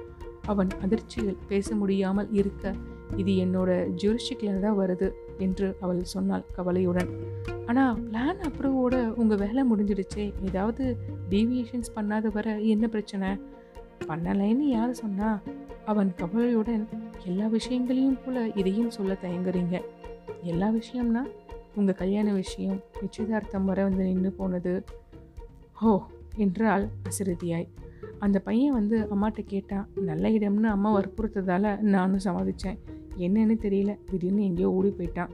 [0.45, 2.75] அவன் அதிர்ச்சியில் பேச முடியாமல் இருக்க
[3.15, 7.09] இது என்னோட ஜூரிஸ்டிக்லேருந்து தான் வருது என்று அவள் சொன்னாள் கவலையுடன்.
[7.65, 10.33] ஆனால் பிளான் அப்ரூவோட உங்கள் வேலை முடிஞ்சிடுச்சே.
[10.41, 10.97] ஏதாவது
[11.29, 13.29] டீவியேஷன்ஸ் பண்ணாத வர என்ன பிரச்சனை?
[14.07, 15.41] பண்ணலைன்னு யார் சொன்னா?
[15.85, 16.87] அவன் கவலையுடன்
[17.25, 19.81] எல்லா விஷயங்களையும் போல இதையும் சொல்ல தயங்குறீங்க.
[20.41, 21.23] எல்லா விஷயம்னா
[21.75, 24.83] உங்கள் கல்யாண விஷயம் நிச்சயதார்த்தம் வர வந்து நின்று போனது.
[25.71, 26.09] ஹோ!
[26.35, 27.67] என்றால் அசிறுதியாய்
[28.25, 32.79] அந்த பையன் வந்து அம்மாட்ட கேட்டான் நல்ல இடம்னு அம்மா வற்புறுத்ததால் நானும் சமாளித்தேன்
[33.25, 33.91] என்னன்னு தெரியல.
[34.09, 35.31] திடீர்னு எங்கேயோ ஓடி போயிட்டான்.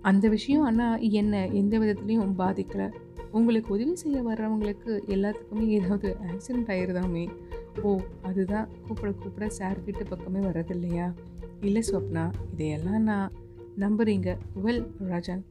[0.00, 2.88] அந்த விஷயம் ஆனால் என்னை எந்த விதத்துலேயும் பாதிக்கலை.
[3.30, 7.24] உங்களுக்கு உதவி செய்ய வர்றவங்களுக்கு எல்லாத்துக்குமே ஏதாவது ஆக்சிடென்ட் ஆயிருதாமே
[7.82, 7.90] ஓ
[8.22, 8.68] அதுதான்.
[8.86, 11.06] கூப்பிட கூப்பிட சார் வீட்டு பக்கமே வர்றதில்லையா?
[11.60, 13.32] இல்லை ஸ்வப்னா இதையெல்லாம் நான்
[13.78, 14.30] நம்புறீங்க.
[14.64, 15.42] வெல் ராஜன்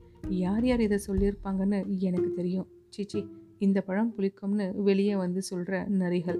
[0.43, 2.67] யார் யார் இதை சொல்லியிருப்பாங்கன்னு எனக்கு தெரியும்.
[2.95, 3.21] சீச்சி
[3.59, 6.39] இந்த பழம் புளிக்கும்னு வெளியே வந்து சொல்கிற நரிகள்.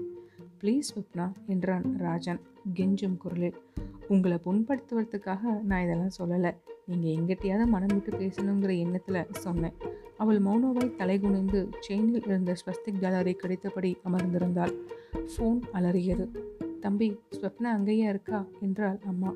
[0.60, 2.40] ப்ளீஸ் ஸ்வப்னா என்றான் ராஜன்
[2.74, 3.54] கெஞ்சும் குரலில்.
[4.08, 6.54] உங்களை புண்படுத்துவதற்காக நான் இதெல்லாம் சொல்லலை.
[6.86, 9.72] நீங்கள் எங்கிட்டையாவது மனம் விட்டு பேசணுங்கிற எண்ணத்தில் சொன்னேன்.
[10.16, 14.74] அவள் மௌனோவை தலைகுனிந்து செயினில் இருந்த ஸ்வஸ்திக் டாலரை கிடைத்தபடி அமர்ந்திருந்தாள்.
[15.12, 16.28] ஃபோன் அலறியது.
[16.80, 18.46] தம்பி ஸ்வப்னா அங்கேயா இருக்கா?
[18.60, 19.34] என்றாள் அம்மா.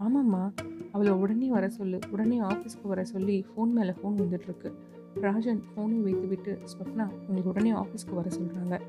[0.00, 0.52] ஆமாம்மா.
[0.92, 1.98] அவளை உடனே வர சொல்லு.
[2.10, 4.72] உடனே ஆஃபீஸ்க்கு வர சொல்லி ஃபோன் மேலே ஃபோன் வந்துட்டுருக்கு.
[5.14, 8.80] ராஜன் ஃபோனை வைத்துவிட்டு ஸ்வப்னா உங்களுக்கு உடனே ஆஃபீஸ்க்கு வர சொல்கிறாங்க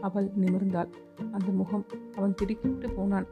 [0.00, 0.90] அவள் நிமிர்ந்தாள்.
[1.32, 1.84] அந்த முகம்
[2.16, 3.26] அவன் திடுக்கிட்டு போனான்.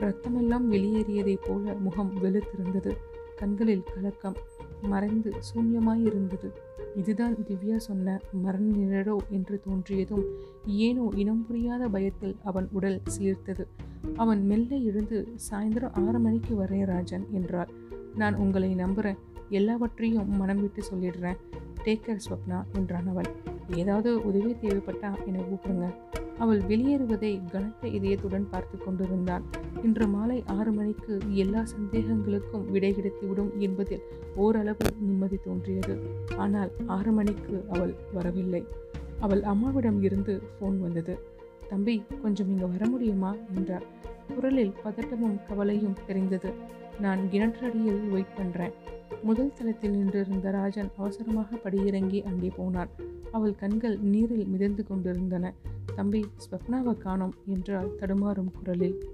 [0.00, 2.92] ரத்தமெல்லாம் வெளியேறியதைப் போல முகம் வெளுத்திருந்தது.
[3.36, 4.36] கண்களில் கலக்கம்
[4.82, 6.50] மறைந்து சூன்யமாயிருந்தது.
[6.96, 10.24] இதுதான் திவ்யா சொன்ன மரண நிழலோ என்று தோன்றியதும்
[10.66, 13.66] ஏனோ இனம் புரியாத பயத்தில் அவன் உடல் சிலிர்த்தது
[14.16, 17.68] அவன் மெல்ல எழுந்து சாயந்தரம் ஆறு மணிக்கு வரேன் ராஜன் என்றாள்.
[18.14, 19.18] நான் உங்களை நம்புகிறேன்
[19.48, 21.36] எல்லாவற்றையும் மனம் விட்டு சொல்லிடுறேன்.
[21.86, 23.28] டேக் கேர் ஸ்வப்னா என்றான் அவள்.
[23.74, 25.88] ஏதாவது உதவி தேவைப்பட்டா என்னை கூப்பிடுங்க.
[26.38, 29.44] அவள் வெளியேறுவதை கனத்த இதயத்துடன் பார்த்து கொண்டிருந்தான்.
[29.82, 34.02] இன்று மாலை ஆறு மணிக்கு எல்லா சந்தேகங்களுக்கும் விடை கிடைத்துவிடும் என்பதில்
[34.34, 35.96] ஓரளவு நிம்மதி தோன்றியது.
[36.36, 38.66] ஆனால் ஆறு மணிக்கு அவள் வரவில்லை.
[39.20, 41.16] அவள் அம்மாவிடம் இருந்து ஃபோன் வந்தது.
[41.68, 43.34] தம்பி கொஞ்சம் இங்கே வர முடியுமா?
[43.54, 43.86] என்றார்
[44.34, 46.52] குரலில் பதட்டமும் கவலையும் தெரிந்தது.
[47.00, 48.76] நான் கிணற்றடியில் வெயிட் பண்ணுறேன்
[49.22, 52.88] முதல் தளத்தில் நின்றிருந்த ராஜன் அவசரமாக படியிறங்கி அங்கே போனான்.
[53.32, 55.54] அவள் கண்கள் நீரில் மிதந்து கொண்டிருந்தன.
[55.96, 59.08] தம்பி ஸ்வப்னாவை காணோம் என்றால் தடுமாறும் குரலில்.